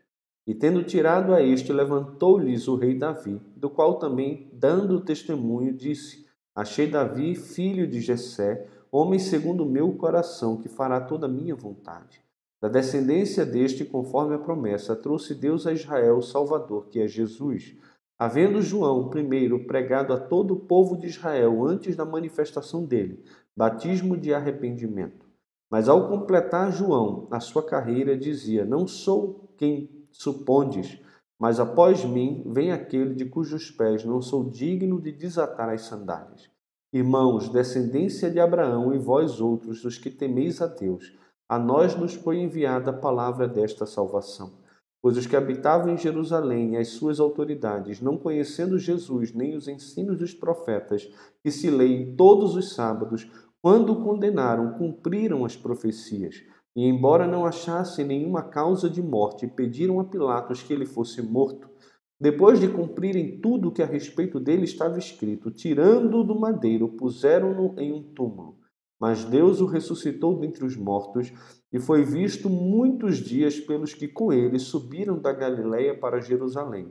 E 0.47 0.55
tendo 0.55 0.83
tirado 0.83 1.33
a 1.33 1.43
este, 1.43 1.73
levantou-lhes 1.73 2.67
o 2.67 2.75
rei 2.75 2.99
Davi, 2.99 3.41
do 3.55 3.71
qual 3.71 3.99
também, 3.99 4.51
dando 4.53 5.01
testemunho, 5.01 5.73
disse: 5.73 6.24
Achei 6.55 6.87
Davi, 6.87 7.35
filho 7.35 7.85
de 7.87 8.01
Jessé, 8.01 8.69
homem 8.91 9.19
segundo 9.19 9.65
o 9.65 9.69
meu 9.69 9.93
coração, 9.95 10.57
que 10.57 10.69
fará 10.69 11.01
toda 11.01 11.27
a 11.27 11.29
minha 11.29 11.57
vontade. 11.57 12.23
Da 12.63 12.69
descendência 12.69 13.45
deste, 13.45 13.85
conforme 13.85 14.37
a 14.37 14.39
promessa, 14.39 14.95
trouxe 14.95 15.35
Deus 15.35 15.67
a 15.67 15.73
Israel 15.73 16.19
o 16.19 16.23
Salvador, 16.23 16.87
que 16.89 17.01
é 17.01 17.09
Jesus. 17.09 17.77
Havendo 18.17 18.63
João 18.63 19.11
primeiro 19.11 19.67
pregado 19.67 20.13
a 20.13 20.21
todo 20.21 20.55
o 20.55 20.61
povo 20.61 20.97
de 20.97 21.09
Israel 21.09 21.67
antes 21.67 21.97
da 21.97 22.05
manifestação 22.05 22.85
dele, 22.85 23.25
batismo 23.57 24.17
de 24.17 24.33
arrependimento. 24.33 25.27
Mas 25.69 25.89
ao 25.89 26.09
completar 26.09 26.71
João 26.71 27.27
a 27.33 27.41
sua 27.41 27.65
carreira, 27.65 28.17
dizia: 28.17 28.65
Não 28.65 28.87
sou 28.87 29.53
quem 29.57 30.07
supondes, 30.13 30.99
mas 31.45 31.61
após 31.61 32.03
mim 32.07 32.43
vem 32.47 32.73
aquele 32.73 33.15
de 33.15 33.27
cujos 33.27 33.71
pés 33.71 34.03
não 34.03 34.23
sou 34.23 34.49
digno 34.49 34.99
de 34.99 35.13
desatar 35.13 35.69
as 35.69 35.83
sandálias. 35.83 36.49
Irmãos, 36.91 37.51
descendência 37.51 38.31
de 38.31 38.41
Abraão 38.41 38.95
e 38.95 38.99
vós 38.99 39.43
outros, 39.43 39.85
os 39.85 39.99
que 39.99 40.09
temeis 40.09 40.63
a 40.63 40.67
Deus, 40.67 41.15
a 41.47 41.59
nós 41.59 41.95
nos 41.95 42.15
foi 42.15 42.39
enviada 42.39 42.93
a 42.93 42.95
palavra 42.95 43.47
desta 43.47 43.85
salvação. 43.85 44.55
Pois 45.03 45.19
os 45.19 45.27
que 45.27 45.37
habitavam 45.37 45.93
em 45.93 45.99
Jerusalém 45.99 46.73
e 46.73 46.77
as 46.79 46.89
suas 46.89 47.21
autoridades, 47.21 48.01
não 48.01 48.17
conhecendo 48.17 48.79
Jesus 48.79 49.35
nem 49.35 49.55
os 49.55 49.69
ensinos 49.69 50.17
dos 50.17 50.33
profetas, 50.33 51.07
que 51.43 51.51
se 51.51 51.69
leem 51.69 52.17
todos 52.17 52.57
os 52.57 52.73
sábados, 52.73 53.31
quando 53.61 53.93
o 53.93 54.03
condenaram, 54.03 54.79
cumpriram 54.79 55.45
as 55.45 55.55
profecias. 55.55 56.43
E, 56.77 56.87
embora 56.87 57.27
não 57.27 57.47
achassem 57.47 58.05
nenhuma 58.05 58.43
causa 58.43 58.91
de 58.91 59.01
morte, 59.01 59.47
pediram 59.47 60.01
a 60.01 60.05
Pilatos 60.05 60.63
que 60.63 60.73
ele 60.73 60.87
fosse 60.87 61.23
morto. 61.23 61.69
Depois 62.21 62.59
de 62.59 62.69
cumprirem 62.69 63.41
tudo 63.41 63.69
o 63.69 63.73
que 63.73 63.83
a 63.83 63.87
respeito 63.87 64.41
dele 64.41 64.65
estava 64.65 64.99
escrito, 64.99 65.51
tirando-o 65.51 66.25
do 66.25 66.39
madeiro, 66.39 66.89
puseram-no 66.89 67.79
em 67.79 67.93
um 67.93 68.03
túmulo. 68.03 68.59
Mas 69.01 69.25
Deus 69.25 69.61
o 69.61 69.67
ressuscitou 69.67 70.39
dentre 70.39 70.65
os 70.65 70.77
mortos 70.77 71.33
e 71.73 71.79
foi 71.79 72.03
visto 72.05 72.49
muitos 72.49 73.19
dias 73.19 73.59
pelos 73.61 73.93
que 73.93 74.09
com 74.09 74.33
ele 74.33 74.59
subiram 74.59 75.19
da 75.19 75.33
Galiléia 75.33 75.99
para 75.99 76.21
Jerusalém, 76.21 76.91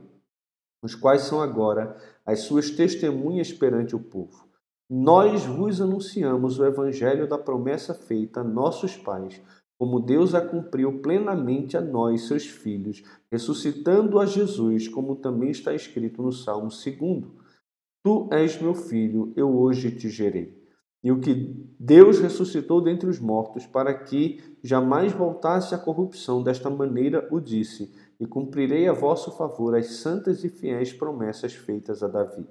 os 0.82 0.94
quais 0.94 1.22
são 1.22 1.40
agora 1.40 1.96
as 2.24 2.40
suas 2.40 2.70
testemunhas 2.70 3.52
perante 3.52 3.96
o 3.96 3.98
povo. 3.98 4.46
Nós 4.88 5.44
vos 5.46 5.80
anunciamos 5.80 6.58
o 6.58 6.66
evangelho 6.66 7.26
da 7.26 7.38
promessa 7.38 7.94
feita 7.94 8.40
a 8.40 8.44
nossos 8.44 8.96
pais, 8.96 9.40
como 9.84 10.00
Deus 10.00 10.34
a 10.34 10.40
cumpriu 10.40 11.02
plenamente 11.02 11.76
a 11.76 11.80
nós, 11.82 12.22
seus 12.22 12.46
filhos, 12.46 13.02
ressuscitando 13.30 14.18
a 14.18 14.24
Jesus, 14.24 14.88
como 14.88 15.14
também 15.14 15.50
está 15.50 15.74
escrito 15.74 16.22
no 16.22 16.32
Salmo 16.32 16.70
2. 16.70 17.24
Tu 18.02 18.28
és 18.32 18.58
meu 18.62 18.74
filho, 18.74 19.30
eu 19.36 19.54
hoje 19.54 19.90
te 19.90 20.08
gerei. 20.08 20.58
E 21.02 21.12
o 21.12 21.20
que 21.20 21.34
Deus 21.78 22.18
ressuscitou 22.18 22.80
dentre 22.80 23.10
os 23.10 23.20
mortos, 23.20 23.66
para 23.66 23.92
que 23.92 24.40
jamais 24.62 25.12
voltasse 25.12 25.74
a 25.74 25.78
corrupção, 25.78 26.42
desta 26.42 26.70
maneira 26.70 27.28
o 27.30 27.38
disse: 27.38 27.92
E 28.18 28.26
cumprirei 28.26 28.88
a 28.88 28.94
vosso 28.94 29.32
favor 29.32 29.76
as 29.76 29.96
santas 29.96 30.44
e 30.44 30.48
fiéis 30.48 30.94
promessas 30.94 31.52
feitas 31.52 32.02
a 32.02 32.08
Davi. 32.08 32.46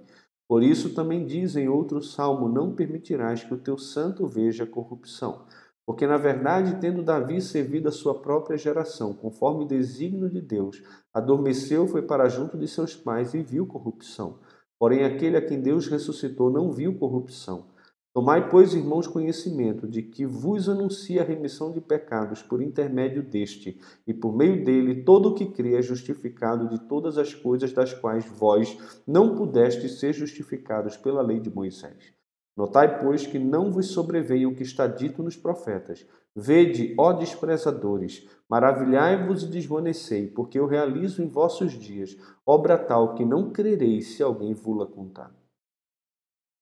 Por 0.47 0.61
isso 0.61 0.93
também 0.93 1.25
diz 1.25 1.55
em 1.55 1.67
outro 1.67 1.99
salmo: 1.99 2.47
Não 2.47 2.75
permitirás 2.75 3.43
que 3.43 3.55
o 3.55 3.57
teu 3.57 3.75
santo 3.75 4.27
veja 4.27 4.67
corrupção. 4.67 5.47
Porque, 5.85 6.07
na 6.07 6.17
verdade, 6.17 6.79
tendo 6.79 7.03
Davi 7.03 7.41
servido 7.41 7.89
a 7.89 7.91
sua 7.91 8.21
própria 8.21 8.57
geração, 8.57 9.13
conforme 9.13 9.65
o 9.65 9.67
desígnio 9.67 10.29
de 10.29 10.39
Deus, 10.39 10.81
adormeceu, 11.13 11.87
foi 11.87 12.01
para 12.01 12.29
junto 12.29 12.57
de 12.57 12.67
seus 12.67 12.95
pais 12.95 13.33
e 13.33 13.43
viu 13.43 13.67
corrupção. 13.67 14.39
Porém, 14.79 15.03
aquele 15.03 15.37
a 15.37 15.45
quem 15.45 15.61
Deus 15.61 15.87
ressuscitou 15.87 16.49
não 16.49 16.71
viu 16.71 16.97
corrupção. 16.97 17.65
Tomai, 18.13 18.47
pois, 18.47 18.75
irmãos, 18.75 19.07
conhecimento 19.07 19.87
de 19.87 20.03
que 20.03 20.23
vos 20.23 20.69
anuncia 20.69 21.21
a 21.21 21.25
remissão 21.25 21.71
de 21.71 21.81
pecados 21.81 22.43
por 22.43 22.61
intermédio 22.61 23.23
deste, 23.23 23.79
e 24.05 24.13
por 24.13 24.37
meio 24.37 24.63
dele 24.63 25.03
todo 25.03 25.29
o 25.29 25.33
que 25.33 25.47
crê 25.47 25.75
é 25.75 25.81
justificado 25.81 26.69
de 26.69 26.87
todas 26.87 27.17
as 27.17 27.33
coisas 27.33 27.73
das 27.73 27.91
quais 27.91 28.23
vós 28.25 28.77
não 29.07 29.35
pudestes 29.35 29.99
ser 29.99 30.13
justificados 30.13 30.95
pela 30.95 31.23
lei 31.23 31.39
de 31.39 31.49
Moisés. 31.49 32.13
Notai, 32.55 32.99
pois, 32.99 33.25
que 33.25 33.39
não 33.39 33.71
vos 33.71 33.87
sobreveia 33.87 34.47
o 34.47 34.55
que 34.55 34.61
está 34.61 34.85
dito 34.85 35.23
nos 35.23 35.35
profetas. 35.35 36.05
Vede, 36.35 36.93
ó 36.99 37.11
desprezadores, 37.11 38.27
maravilhai-vos 38.47 39.43
e 39.43 39.47
desvanecei, 39.47 40.27
porque 40.27 40.59
eu 40.59 40.67
realizo 40.67 41.23
em 41.23 41.27
vossos 41.27 41.73
dias 41.73 42.15
obra 42.45 42.77
tal 42.77 43.15
que 43.15 43.25
não 43.25 43.51
crereis 43.51 44.15
se 44.15 44.21
alguém 44.21 44.53
vula 44.53 44.85
contar. 44.85 45.33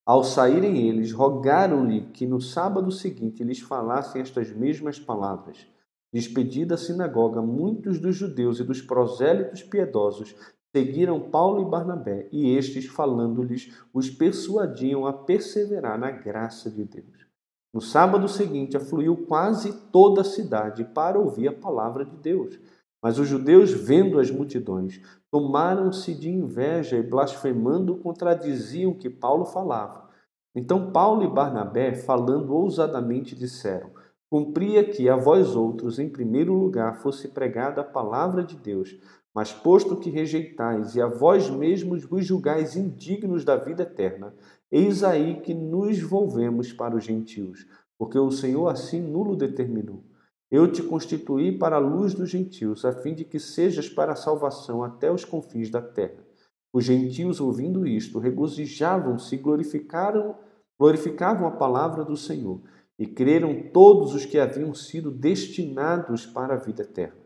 Ao 0.06 0.24
saírem 0.24 0.88
eles, 0.88 1.12
rogaram-lhe 1.12 2.08
que 2.12 2.26
no 2.26 2.42
sábado 2.42 2.92
seguinte 2.92 3.44
lhes 3.44 3.60
falassem 3.60 4.22
estas 4.22 4.52
mesmas 4.52 5.00
palavras. 5.00 5.68
Despedida 6.12 6.76
a 6.76 6.78
sinagoga, 6.78 7.42
muitos 7.42 8.00
dos 8.00 8.16
judeus 8.16 8.60
e 8.60 8.64
dos 8.64 8.82
prosélitos 8.82 9.64
piedosos 9.64 10.36
Seguiram 10.76 11.20
Paulo 11.20 11.62
e 11.62 11.70
Barnabé, 11.70 12.30
e 12.32 12.56
estes, 12.56 12.86
falando-lhes, 12.86 13.74
os 13.94 14.10
persuadiam 14.10 15.06
a 15.06 15.12
perseverar 15.12 16.00
na 16.00 16.12
graça 16.12 16.72
de 16.72 16.86
Deus. 16.86 17.28
No 17.74 17.82
sábado 17.82 18.28
seguinte, 18.28 18.78
afluiu 18.78 19.26
quase 19.28 19.74
toda 19.92 20.22
a 20.22 20.26
cidade 20.26 20.84
para 20.84 21.20
ouvir 21.20 21.48
a 21.48 21.54
palavra 21.54 22.06
de 22.06 22.16
Deus. 22.18 22.60
Mas 23.04 23.18
os 23.18 23.28
judeus, 23.28 23.72
vendo 23.72 24.20
as 24.20 24.30
multidões, 24.30 25.02
tomaram-se 25.32 26.14
de 26.14 26.30
inveja 26.30 26.98
e, 26.98 27.04
blasfemando, 27.04 27.98
contradiziam 27.98 28.92
o 28.92 28.98
que 28.98 29.10
Paulo 29.10 29.46
falava. 29.46 30.10
Então 30.56 30.92
Paulo 30.92 31.24
e 31.24 31.28
Barnabé, 31.28 31.96
falando 31.96 32.54
ousadamente, 32.54 33.36
disseram: 33.36 33.90
Cumpria 34.30 34.84
que 34.84 35.10
a 35.10 35.16
vós 35.16 35.56
outros, 35.56 35.98
em 35.98 36.10
primeiro 36.10 36.54
lugar, 36.54 37.02
fosse 37.02 37.30
pregada 37.30 37.82
a 37.82 37.86
palavra 37.86 38.44
de 38.44 38.56
Deus, 38.56 38.98
mas 39.34 39.54
posto 39.54 39.98
que 39.98 40.10
rejeitais 40.10 40.96
e 40.96 41.02
a 41.02 41.08
vós 41.08 41.50
mesmos 41.50 42.04
vos 42.04 42.26
julgais 42.26 42.76
indignos 42.76 43.46
da 43.46 43.56
vida 43.56 43.84
eterna, 43.84 44.34
eis 44.72 45.04
aí 45.04 45.39
que 45.41 45.54
nos 45.54 46.02
volvemos 46.02 46.74
para 46.74 46.96
os 46.96 47.04
gentios, 47.04 47.65
porque 47.98 48.17
o 48.17 48.32
Senhor 48.32 48.67
assim 48.67 49.02
nulo 49.02 49.36
determinou. 49.36 50.04
Eu 50.50 50.70
te 50.70 50.84
constituí 50.84 51.58
para 51.58 51.78
a 51.78 51.80
luz 51.80 52.13
dos 52.13 52.30
gentios, 52.30 52.84
a 52.84 52.91
fim 52.91 53.13
de 53.13 53.24
que 53.24 53.39
sejas 53.39 53.88
para 53.88 54.12
a 54.12 54.17
salvação 54.17 54.84
até 54.84 55.10
os 55.10 55.24
confins 55.24 55.70
da 55.70 55.82
terra. 55.82 56.26
Os 56.74 56.84
gentios, 56.84 57.39
ouvindo 57.39 57.88
isto, 57.88 58.20
regozijavam-se 58.20 59.36
e 59.36 59.38
glorificaram, 59.38 60.36
glorificavam 60.78 61.48
a 61.48 61.52
palavra 61.52 62.04
do 62.04 62.17
Senhor, 62.17 62.62
e 63.00 63.08
creram 63.08 63.70
todos 63.72 64.13
os 64.13 64.26
que 64.26 64.38
haviam 64.38 64.74
sido 64.74 65.10
destinados 65.10 66.26
para 66.26 66.56
a 66.56 66.58
vida 66.58 66.84
eterna. 66.84 67.21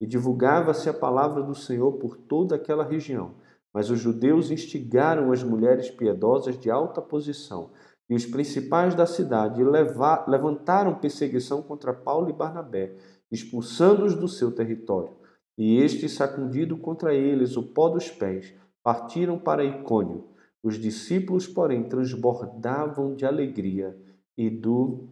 E 0.00 0.06
divulgava-se 0.06 0.88
a 0.88 0.94
palavra 0.94 1.42
do 1.42 1.54
Senhor 1.54 1.92
por 1.94 2.16
toda 2.16 2.54
aquela 2.54 2.84
região. 2.84 3.34
Mas 3.72 3.90
os 3.90 3.98
judeus 3.98 4.50
instigaram 4.50 5.32
as 5.32 5.42
mulheres 5.42 5.90
piedosas 5.90 6.58
de 6.58 6.70
alta 6.70 7.02
posição 7.02 7.70
e 8.08 8.14
os 8.14 8.24
principais 8.24 8.94
da 8.94 9.04
cidade 9.04 9.62
levantaram 9.62 10.98
perseguição 10.98 11.62
contra 11.62 11.92
Paulo 11.92 12.30
e 12.30 12.32
Barnabé, 12.32 12.96
expulsando-os 13.30 14.14
do 14.14 14.26
seu 14.26 14.50
território. 14.50 15.14
E 15.58 15.78
estes, 15.78 16.12
sacudindo 16.12 16.78
contra 16.78 17.14
eles 17.14 17.56
o 17.56 17.62
pó 17.62 17.90
dos 17.90 18.10
pés, 18.10 18.54
partiram 18.82 19.38
para 19.38 19.64
Icônio. 19.64 20.28
Os 20.62 20.78
discípulos, 20.78 21.46
porém, 21.46 21.88
transbordavam 21.88 23.14
de 23.14 23.26
alegria 23.26 23.96
e 24.36 24.48
do 24.48 25.08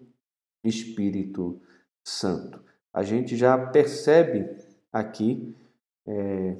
Espírito 0.65 1.61
Santo. 2.03 2.65
A 2.95 3.03
gente 3.03 3.37
já 3.37 3.59
percebe 3.59 4.47
aqui 4.99 5.55
é, 6.07 6.57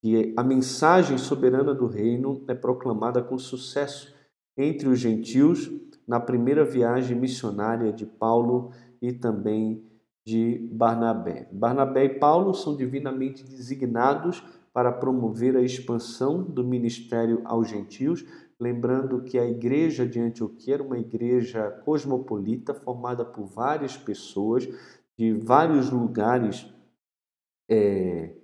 que 0.00 0.34
a 0.36 0.42
mensagem 0.42 1.18
soberana 1.18 1.74
do 1.74 1.86
reino 1.86 2.44
é 2.48 2.54
proclamada 2.54 3.22
com 3.22 3.38
sucesso 3.38 4.14
entre 4.56 4.88
os 4.88 4.98
gentios 4.98 5.70
na 6.06 6.18
primeira 6.18 6.64
viagem 6.64 7.18
missionária 7.18 7.92
de 7.92 8.06
Paulo 8.06 8.72
e 9.00 9.12
também 9.12 9.84
de 10.26 10.68
Barnabé. 10.72 11.48
Barnabé 11.52 12.04
e 12.04 12.18
Paulo 12.18 12.54
são 12.54 12.76
divinamente 12.76 13.44
designados 13.44 14.42
para 14.72 14.92
promover 14.92 15.56
a 15.56 15.62
expansão 15.62 16.42
do 16.42 16.64
ministério 16.64 17.40
aos 17.44 17.68
gentios, 17.68 18.24
lembrando 18.60 19.22
que 19.22 19.38
a 19.38 19.48
igreja 19.48 20.06
de 20.06 20.20
Antioquia 20.20 20.74
era 20.74 20.82
uma 20.82 20.98
igreja 20.98 21.70
cosmopolita 21.84 22.74
formada 22.74 23.24
por 23.24 23.46
várias 23.46 23.96
pessoas 23.96 24.68
de 25.16 25.32
vários 25.32 25.90
lugares 25.90 26.72
é, 27.68 28.34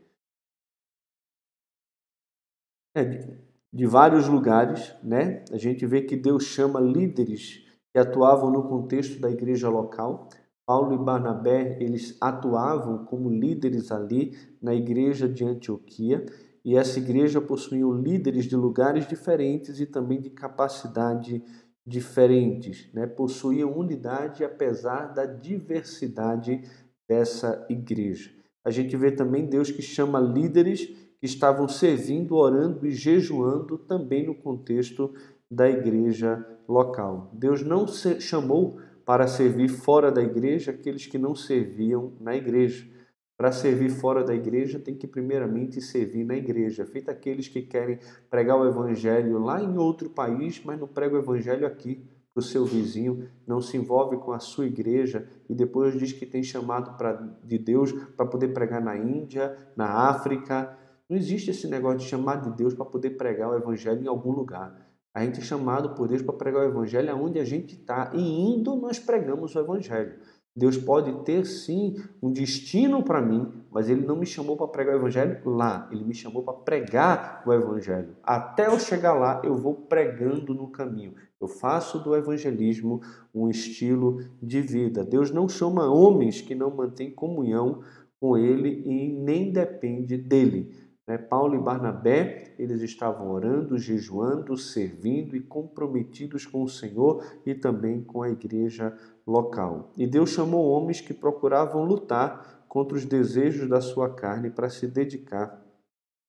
é, 2.95 3.39
de 3.73 3.87
vários 3.87 4.29
lugares, 4.29 4.95
né? 5.03 5.45
A 5.51 5.57
gente 5.57 5.85
vê 5.87 6.03
que 6.03 6.17
Deus 6.17 6.45
chama 6.45 6.81
líderes 6.81 7.65
que 7.93 7.99
atuavam 7.99 8.51
no 8.51 8.69
contexto 8.69 9.21
da 9.21 9.31
igreja 9.31 9.69
local. 9.69 10.29
Paulo 10.67 10.95
e 10.95 11.05
Barnabé, 11.05 11.77
eles 11.81 12.17
atuavam 12.21 13.05
como 13.05 13.29
líderes 13.29 13.91
ali 13.93 14.37
na 14.63 14.75
igreja 14.75 15.29
de 15.29 15.45
Antioquia, 15.45 16.25
e 16.65 16.77
essa 16.77 16.99
igreja 16.99 17.41
possuía 17.41 17.85
líderes 17.85 18.47
de 18.47 18.57
lugares 18.57 19.07
diferentes 19.07 19.81
e 19.81 19.87
também 19.87 20.21
de 20.21 20.31
capacidade 20.31 21.45
diferentes, 21.87 22.91
né? 22.95 23.07
Possuía 23.07 23.67
unidade 23.67 24.43
apesar 24.43 25.13
da 25.13 25.27
diversidade 25.27 26.63
dessa 27.07 27.67
igreja. 27.69 28.31
A 28.65 28.71
gente 28.71 28.97
vê 28.97 29.11
também 29.11 29.47
Deus 29.47 29.71
que 29.71 29.83
chama 29.83 30.19
líderes 30.19 30.87
que 31.19 31.27
estavam 31.27 31.69
servindo, 31.69 32.35
orando 32.35 32.87
e 32.87 32.91
jejuando 32.91 33.77
também 33.77 34.27
no 34.27 34.35
contexto 34.35 35.13
da 35.51 35.69
igreja 35.69 36.45
local. 36.67 37.31
Deus 37.35 37.63
não 37.63 37.87
chamou 37.87 38.81
para 39.05 39.27
servir 39.27 39.69
fora 39.69 40.11
da 40.11 40.23
igreja 40.23 40.71
aqueles 40.71 41.07
que 41.07 41.19
não 41.19 41.35
serviam 41.35 42.15
na 42.19 42.35
igreja. 42.35 42.89
Para 43.37 43.53
servir 43.53 43.91
fora 43.91 44.23
da 44.23 44.35
igreja, 44.35 44.79
tem 44.79 44.95
que 44.95 45.07
primeiramente 45.07 45.81
servir 45.81 46.25
na 46.25 46.37
igreja. 46.37 46.87
Feito 46.87 47.11
aqueles 47.11 47.49
que 47.49 47.63
querem 47.63 47.99
pregar 48.31 48.57
o 48.57 48.67
evangelho 48.67 49.39
lá 49.39 49.63
em 49.63 49.77
outro 49.77 50.09
país, 50.09 50.63
mas 50.65 50.79
não 50.79 50.87
pregam 50.87 51.19
o 51.19 51.23
evangelho 51.23 51.67
aqui 51.67 52.09
para 52.35 52.41
o 52.41 52.43
seu 52.43 52.65
vizinho, 52.65 53.29
não 53.47 53.61
se 53.61 53.77
envolve 53.77 54.17
com 54.17 54.33
a 54.33 54.41
sua 54.41 54.67
igreja 54.67 55.27
e 55.49 55.55
depois 55.55 55.97
diz 55.97 56.13
que 56.13 56.27
tem 56.27 56.43
chamado 56.43 56.99
pra, 56.99 57.13
de 57.45 57.57
Deus 57.57 57.93
para 57.93 58.27
poder 58.27 58.49
pregar 58.49 58.83
na 58.83 58.97
Índia, 58.97 59.57
na 59.77 60.09
África, 60.09 60.77
não 61.09 61.17
existe 61.17 61.51
esse 61.51 61.69
negócio 61.69 61.99
de 61.99 62.07
chamar 62.07 62.41
de 62.41 62.51
Deus 62.51 62.75
para 62.75 62.85
poder 62.85 63.11
pregar 63.11 63.51
o 63.51 63.57
evangelho 63.57 64.03
em 64.03 64.09
algum 64.09 64.33
lugar. 64.33 64.85
A 65.15 65.25
gente 65.25 65.39
é 65.39 65.43
chamado 65.45 65.91
por 65.91 66.09
Deus 66.09 66.23
para 66.23 66.35
pregar 66.35 66.63
o 66.63 66.69
evangelho 66.69 67.13
aonde 67.13 67.39
a 67.39 67.45
gente 67.45 67.77
está 67.77 68.11
e 68.13 68.21
indo 68.21 68.75
nós 68.75 68.99
pregamos 68.99 69.55
o 69.55 69.61
evangelho. 69.61 70.19
Deus 70.57 70.77
pode 70.77 71.25
ter 71.25 71.45
sim 71.45 71.97
um 72.23 72.31
destino 72.31 73.03
para 73.03 73.21
mim, 73.21 73.53
mas 73.73 73.89
Ele 73.89 74.07
não 74.07 74.15
me 74.15 74.25
chamou 74.25 74.57
para 74.57 74.69
pregar 74.69 74.95
o 74.95 74.99
Evangelho 74.99 75.41
lá, 75.45 75.89
Ele 75.91 76.05
me 76.05 76.15
chamou 76.15 76.45
para 76.45 76.55
pregar 76.55 77.43
o 77.45 77.53
Evangelho. 77.53 78.17
Até 78.23 78.69
eu 78.69 78.79
chegar 78.79 79.15
lá, 79.15 79.43
eu 79.45 79.57
vou 79.57 79.75
pregando 79.75 80.55
no 80.55 80.69
caminho. 80.69 81.15
Eu 81.41 81.49
faço 81.49 81.99
do 81.99 82.17
evangelismo 82.17 83.03
um 83.35 83.51
estilo 83.51 84.21
de 84.43 84.63
vida. 84.63 85.05
Deus 85.05 85.31
não 85.31 85.47
chama 85.47 85.93
homens 85.93 86.41
que 86.41 86.55
não 86.55 86.75
mantêm 86.75 87.11
comunhão 87.11 87.83
com 88.19 88.39
Ele 88.39 88.83
e 88.87 89.13
nem 89.13 89.53
depende 89.53 90.17
dele. 90.17 90.84
Né? 91.07 91.19
Paulo 91.19 91.55
e 91.55 91.63
Barnabé, 91.63 92.55
eles 92.59 92.81
estavam 92.83 93.31
orando, 93.31 93.79
jejuando, 93.79 94.57
servindo 94.57 95.37
e 95.37 95.41
comprometidos 95.41 96.47
com 96.47 96.63
o 96.63 96.69
Senhor 96.69 97.25
e 97.45 97.55
também 97.55 98.03
com 98.03 98.23
a 98.23 98.31
igreja 98.31 98.97
local. 99.27 99.93
E 99.97 100.07
Deus 100.07 100.31
chamou 100.31 100.69
homens 100.71 101.01
que 101.01 101.15
procuravam 101.15 101.85
lutar 101.85 102.65
contra 102.69 102.97
os 102.97 103.05
desejos 103.05 103.69
da 103.69 103.81
sua 103.81 104.15
carne 104.15 104.51
para 104.51 104.69
se 104.69 104.87
dedicar 104.87 105.63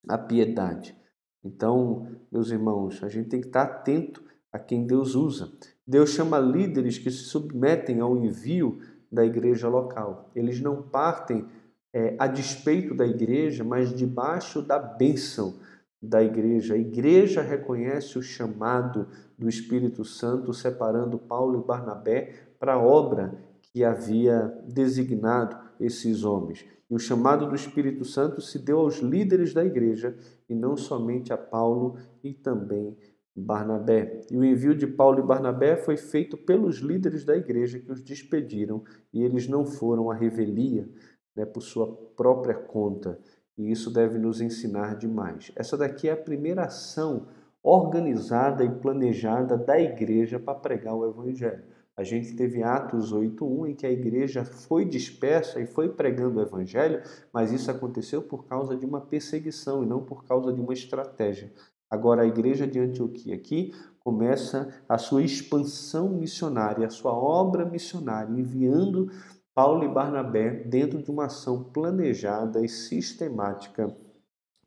à 0.08 0.18
piedade. 0.18 0.96
Então, 1.44 2.08
meus 2.32 2.52
irmãos, 2.52 3.04
a 3.04 3.10
gente 3.10 3.30
tem 3.30 3.42
que 3.42 3.48
estar 3.48 3.64
atento 3.64 4.24
a 4.52 4.60
quem 4.60 4.86
Deus 4.86 5.16
usa. 5.16 5.52
Deus 5.88 6.12
chama 6.12 6.40
líderes 6.40 6.98
que 6.98 7.12
se 7.12 7.26
submetem 7.26 8.00
ao 8.00 8.18
envio 8.18 8.80
da 9.12 9.26
igreja 9.26 9.68
local. 9.68 10.32
Eles 10.36 10.60
não 10.60 10.82
partem 10.82 11.48
é, 11.96 12.14
a 12.20 12.28
despeito 12.28 12.94
da 12.94 13.08
igreja, 13.08 13.64
mas 13.64 13.96
debaixo 13.96 14.62
da 14.62 14.78
bênção 14.78 15.56
da 16.02 16.22
igreja. 16.22 16.74
A 16.74 16.78
igreja 16.78 17.42
reconhece 17.42 18.20
o 18.20 18.22
chamado 18.22 19.08
do 19.40 19.48
Espírito 19.48 20.04
Santo, 20.04 20.54
separando 20.54 21.18
Paulo 21.18 21.62
e 21.62 21.66
Barnabé 21.66 22.34
para 22.60 22.74
a 22.74 22.82
obra 22.82 23.34
que 23.62 23.82
havia 23.82 24.54
designado 24.68 25.58
esses 25.80 26.26
homens. 26.26 26.66
E 26.90 26.94
o 26.94 27.00
chamado 27.00 27.48
do 27.48 27.56
Espírito 27.56 28.04
Santo 28.04 28.42
se 28.42 28.60
deu 28.60 28.80
aos 28.80 28.98
líderes 29.00 29.54
da 29.54 29.64
igreja 29.64 30.18
e 30.50 30.54
não 30.54 30.76
somente 30.76 31.32
a 31.32 31.38
Paulo 31.38 31.98
e 32.22 32.34
também 32.34 32.98
Barnabé. 33.34 34.22
E 34.30 34.38
o 34.38 34.44
envio 34.44 34.76
de 34.76 34.86
Paulo 34.86 35.20
e 35.20 35.26
Barnabé 35.26 35.78
foi 35.78 35.96
feito 35.96 36.36
pelos 36.36 36.78
líderes 36.78 37.24
da 37.24 37.38
igreja 37.38 37.80
que 37.80 37.92
os 37.92 38.02
despediram 38.02 38.84
e 39.14 39.24
eles 39.24 39.48
não 39.48 39.66
foram 39.66 40.12
à 40.12 40.14
revelia 40.14 40.88
né, 41.36 41.46
por 41.46 41.62
sua 41.62 41.88
própria 42.16 42.56
conta. 42.56 43.20
E 43.58 43.72
isso 43.72 43.92
deve 43.92 44.18
nos 44.18 44.42
ensinar 44.42 44.96
demais. 44.96 45.52
Essa 45.56 45.78
daqui 45.78 46.10
é 46.10 46.12
a 46.12 46.18
primeira 46.18 46.66
ação 46.66 47.28
organizada 47.64 48.64
e 48.64 48.70
planejada 48.70 49.58
da 49.58 49.80
igreja 49.80 50.40
para 50.40 50.60
pregar 50.60 50.94
o 50.94 51.10
evangelho. 51.10 51.64
A 51.98 52.04
gente 52.04 52.36
teve 52.36 52.62
Atos 52.62 53.14
8:1 53.14 53.70
em 53.70 53.74
que 53.74 53.88
a 53.88 53.92
igreja 53.92 54.44
foi 54.44 54.84
dispersa 54.84 55.62
e 55.62 55.66
foi 55.66 55.90
pregando 55.90 56.40
o 56.40 56.42
evangelho, 56.42 57.02
mas 57.32 57.54
isso 57.54 57.72
aconteceu 57.72 58.22
por 58.22 58.46
causa 58.46 58.76
de 58.76 58.86
uma 58.86 59.00
perseguição 59.00 59.82
e 59.82 59.88
não 59.88 60.04
por 60.04 60.26
causa 60.26 60.52
de 60.52 60.60
uma 60.60 60.74
estratégia. 60.74 61.52
Agora 61.90 62.24
a 62.24 62.28
igreja 62.28 62.68
de 62.68 62.80
Antioquia 62.80 63.36
aqui 63.36 63.72
começa 64.00 64.70
a 64.90 64.98
sua 64.98 65.24
expansão 65.24 66.10
missionária, 66.10 66.86
a 66.86 66.90
sua 66.90 67.14
obra 67.14 67.64
missionária, 67.64 68.30
enviando 68.32 69.10
Paulo 69.56 69.86
e 69.86 69.88
Barnabé 69.88 70.50
dentro 70.66 71.02
de 71.02 71.10
uma 71.10 71.26
ação 71.28 71.64
planejada 71.64 72.64
e 72.64 72.68
sistemática, 72.68 73.90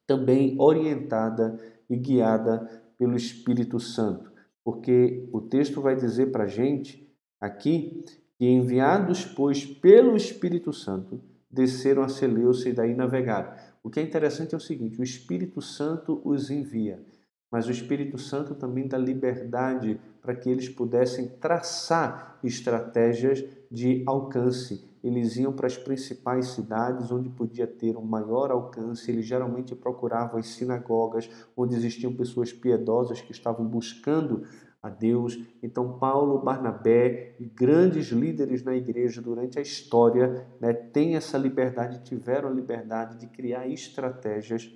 também 0.06 0.56
orientada 0.58 1.60
e 1.90 1.96
guiada 1.96 2.66
pelo 2.96 3.14
Espírito 3.14 3.78
Santo. 3.78 4.32
Porque 4.64 5.28
o 5.30 5.42
texto 5.42 5.82
vai 5.82 5.94
dizer 5.94 6.32
para 6.32 6.44
a 6.44 6.48
gente 6.48 7.06
aqui 7.38 8.02
que 8.38 8.46
enviados, 8.46 9.26
pois, 9.26 9.66
pelo 9.66 10.16
Espírito 10.16 10.72
Santo, 10.72 11.20
desceram 11.50 12.02
a 12.02 12.08
Seleucia 12.08 12.70
e 12.70 12.74
daí 12.74 12.94
navegaram. 12.94 13.52
O 13.82 13.90
que 13.90 14.00
é 14.00 14.02
interessante 14.02 14.54
é 14.54 14.58
o 14.58 14.60
seguinte: 14.60 15.00
o 15.00 15.04
Espírito 15.04 15.60
Santo 15.60 16.20
os 16.24 16.50
envia, 16.50 17.04
mas 17.50 17.66
o 17.66 17.70
Espírito 17.70 18.16
Santo 18.16 18.54
também 18.54 18.88
dá 18.88 18.96
liberdade 18.96 20.00
para 20.22 20.34
que 20.34 20.48
eles 20.48 20.68
pudessem 20.68 21.28
traçar 21.28 22.38
estratégias 22.42 23.44
de 23.70 24.02
alcance. 24.06 24.88
Eles 25.02 25.36
iam 25.36 25.52
para 25.52 25.66
as 25.66 25.76
principais 25.76 26.48
cidades 26.48 27.10
onde 27.10 27.28
podia 27.28 27.66
ter 27.66 27.96
um 27.96 28.02
maior 28.02 28.50
alcance. 28.50 29.10
Eles 29.10 29.26
geralmente 29.26 29.74
procuravam 29.74 30.38
as 30.38 30.48
sinagogas 30.48 31.30
onde 31.56 31.74
existiam 31.74 32.14
pessoas 32.14 32.52
piedosas 32.52 33.20
que 33.20 33.32
estavam 33.32 33.64
buscando 33.66 34.42
a 34.82 34.88
Deus. 34.88 35.38
Então, 35.62 35.98
Paulo, 35.98 36.40
Barnabé 36.40 37.36
e 37.38 37.46
grandes 37.46 38.08
líderes 38.08 38.62
na 38.62 38.74
igreja 38.74 39.20
durante 39.20 39.58
a 39.58 39.62
história 39.62 40.46
né, 40.60 40.72
têm 40.72 41.16
essa 41.16 41.36
liberdade, 41.36 42.04
tiveram 42.04 42.48
a 42.48 42.52
liberdade 42.52 43.18
de 43.18 43.26
criar 43.26 43.68
estratégias 43.68 44.70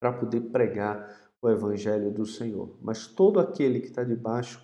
para 0.00 0.12
poder 0.12 0.40
pregar 0.40 1.24
o 1.40 1.48
evangelho 1.48 2.10
do 2.10 2.24
Senhor. 2.24 2.78
Mas 2.80 3.06
todo 3.06 3.40
aquele 3.40 3.80
que 3.80 3.88
está 3.88 4.04
debaixo 4.04 4.63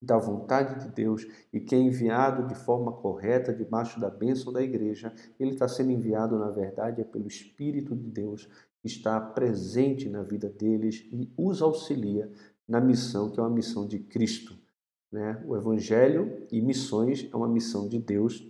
da 0.00 0.18
vontade 0.18 0.84
de 0.84 0.94
Deus 0.94 1.26
e 1.52 1.60
que 1.60 1.74
é 1.74 1.78
enviado 1.78 2.46
de 2.46 2.54
forma 2.54 2.92
correta 2.92 3.52
debaixo 3.52 3.98
da 3.98 4.10
bênção 4.10 4.52
da 4.52 4.62
igreja, 4.62 5.12
ele 5.40 5.52
está 5.52 5.66
sendo 5.66 5.90
enviado, 5.90 6.38
na 6.38 6.50
verdade, 6.50 7.00
é 7.00 7.04
pelo 7.04 7.26
Espírito 7.26 7.96
de 7.96 8.08
Deus 8.08 8.48
que 8.80 8.86
está 8.86 9.20
presente 9.20 10.08
na 10.08 10.22
vida 10.22 10.48
deles 10.48 11.06
e 11.10 11.32
os 11.36 11.62
auxilia 11.62 12.30
na 12.68 12.80
missão 12.80 13.30
que 13.30 13.40
é 13.40 13.42
uma 13.42 13.50
missão 13.50 13.86
de 13.86 13.98
Cristo. 13.98 14.56
Né? 15.10 15.42
O 15.46 15.56
Evangelho 15.56 16.46
e 16.50 16.60
missões 16.60 17.28
é 17.32 17.36
uma 17.36 17.48
missão 17.48 17.88
de 17.88 17.98
Deus, 17.98 18.46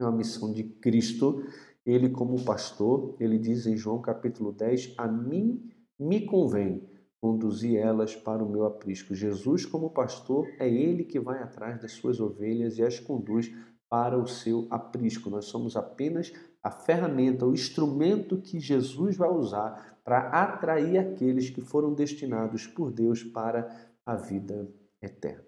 é 0.00 0.04
uma 0.04 0.16
missão 0.16 0.52
de 0.52 0.64
Cristo. 0.64 1.44
Ele, 1.86 2.10
como 2.10 2.44
pastor, 2.44 3.16
ele 3.18 3.38
diz 3.38 3.66
em 3.66 3.76
João 3.76 4.00
capítulo 4.00 4.52
10: 4.52 4.94
A 4.98 5.08
mim 5.08 5.70
me 5.98 6.26
convém 6.26 6.86
conduzir 7.20 7.76
elas 7.76 8.14
para 8.14 8.42
o 8.42 8.48
meu 8.48 8.64
aprisco. 8.64 9.14
Jesus, 9.14 9.66
como 9.66 9.90
pastor, 9.90 10.46
é 10.58 10.68
ele 10.68 11.04
que 11.04 11.18
vai 11.18 11.42
atrás 11.42 11.80
das 11.80 11.92
suas 11.92 12.20
ovelhas 12.20 12.78
e 12.78 12.82
as 12.82 13.00
conduz 13.00 13.52
para 13.88 14.18
o 14.18 14.26
seu 14.26 14.66
aprisco. 14.70 15.30
Nós 15.30 15.46
somos 15.46 15.76
apenas 15.76 16.32
a 16.62 16.70
ferramenta, 16.70 17.46
o 17.46 17.52
instrumento 17.52 18.38
que 18.38 18.60
Jesus 18.60 19.16
vai 19.16 19.30
usar 19.30 19.98
para 20.04 20.28
atrair 20.28 20.98
aqueles 20.98 21.50
que 21.50 21.60
foram 21.60 21.94
destinados 21.94 22.66
por 22.66 22.92
Deus 22.92 23.22
para 23.22 23.68
a 24.04 24.14
vida 24.14 24.70
eterna. 25.02 25.44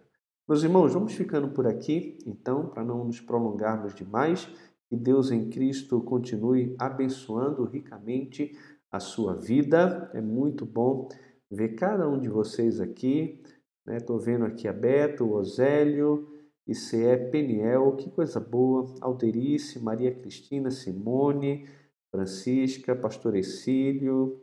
Meus 0.48 0.62
irmãos, 0.62 0.92
vamos 0.92 1.12
ficando 1.12 1.48
por 1.50 1.66
aqui, 1.66 2.18
então, 2.26 2.68
para 2.68 2.84
não 2.84 3.04
nos 3.04 3.20
prolongarmos 3.20 3.94
demais. 3.94 4.48
Que 4.88 4.96
Deus 4.96 5.30
em 5.30 5.48
Cristo 5.48 6.00
continue 6.00 6.74
abençoando 6.76 7.64
ricamente 7.64 8.56
a 8.90 8.98
sua 8.98 9.34
vida. 9.34 10.10
É 10.12 10.20
muito 10.20 10.66
bom 10.66 11.08
ver 11.50 11.74
cada 11.74 12.08
um 12.08 12.18
de 12.18 12.28
vocês 12.28 12.80
aqui. 12.80 13.42
Estou 13.88 14.18
né? 14.18 14.24
vendo 14.24 14.44
aqui 14.44 14.68
a 14.68 14.72
Beto, 14.72 15.24
o 15.24 15.32
Osélio, 15.32 16.28
ICE 16.66 17.28
Peniel, 17.30 17.96
que 17.96 18.10
coisa 18.10 18.38
boa. 18.38 18.94
Alterice, 19.00 19.80
Maria 19.80 20.14
Cristina, 20.14 20.70
Simone, 20.70 21.66
Francisca, 22.10 22.94
Pastor 22.94 23.34
Exílio. 23.34 24.40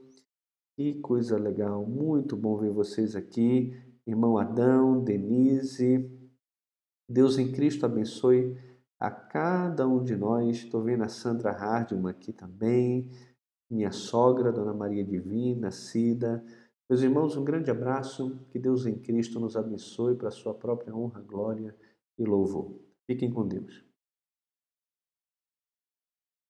Que 0.75 0.95
coisa 0.99 1.37
legal, 1.37 1.85
muito 1.85 2.35
bom 2.35 2.57
ver 2.57 2.71
vocês 2.71 3.15
aqui. 3.15 3.73
Irmão 4.05 4.37
Adão, 4.37 5.03
Denise. 5.03 6.11
Deus 7.09 7.39
em 7.39 7.51
Cristo 7.51 7.85
abençoe 7.85 8.57
a 8.99 9.09
cada 9.09 9.87
um 9.87 10.03
de 10.03 10.15
nós. 10.15 10.57
Estou 10.57 10.83
vendo 10.83 11.03
a 11.03 11.09
Sandra 11.09 11.51
Hardman 11.51 12.11
aqui 12.11 12.33
também. 12.33 13.09
Minha 13.69 13.91
sogra, 13.91 14.51
Dona 14.51 14.73
Maria 14.73 15.03
Divina, 15.03 15.71
Cida. 15.71 16.43
Meus 16.89 17.01
irmãos, 17.01 17.35
um 17.35 17.43
grande 17.43 17.69
abraço. 17.69 18.39
Que 18.49 18.57
Deus 18.57 18.85
em 18.85 18.97
Cristo 18.97 19.39
nos 19.39 19.57
abençoe 19.57 20.15
para 20.15 20.29
a 20.29 20.31
sua 20.31 20.53
própria 20.53 20.95
honra, 20.95 21.21
glória 21.21 21.75
e 22.17 22.23
louvor. 22.23 22.79
Fiquem 23.05 23.31
com 23.31 23.47
Deus. 23.47 23.86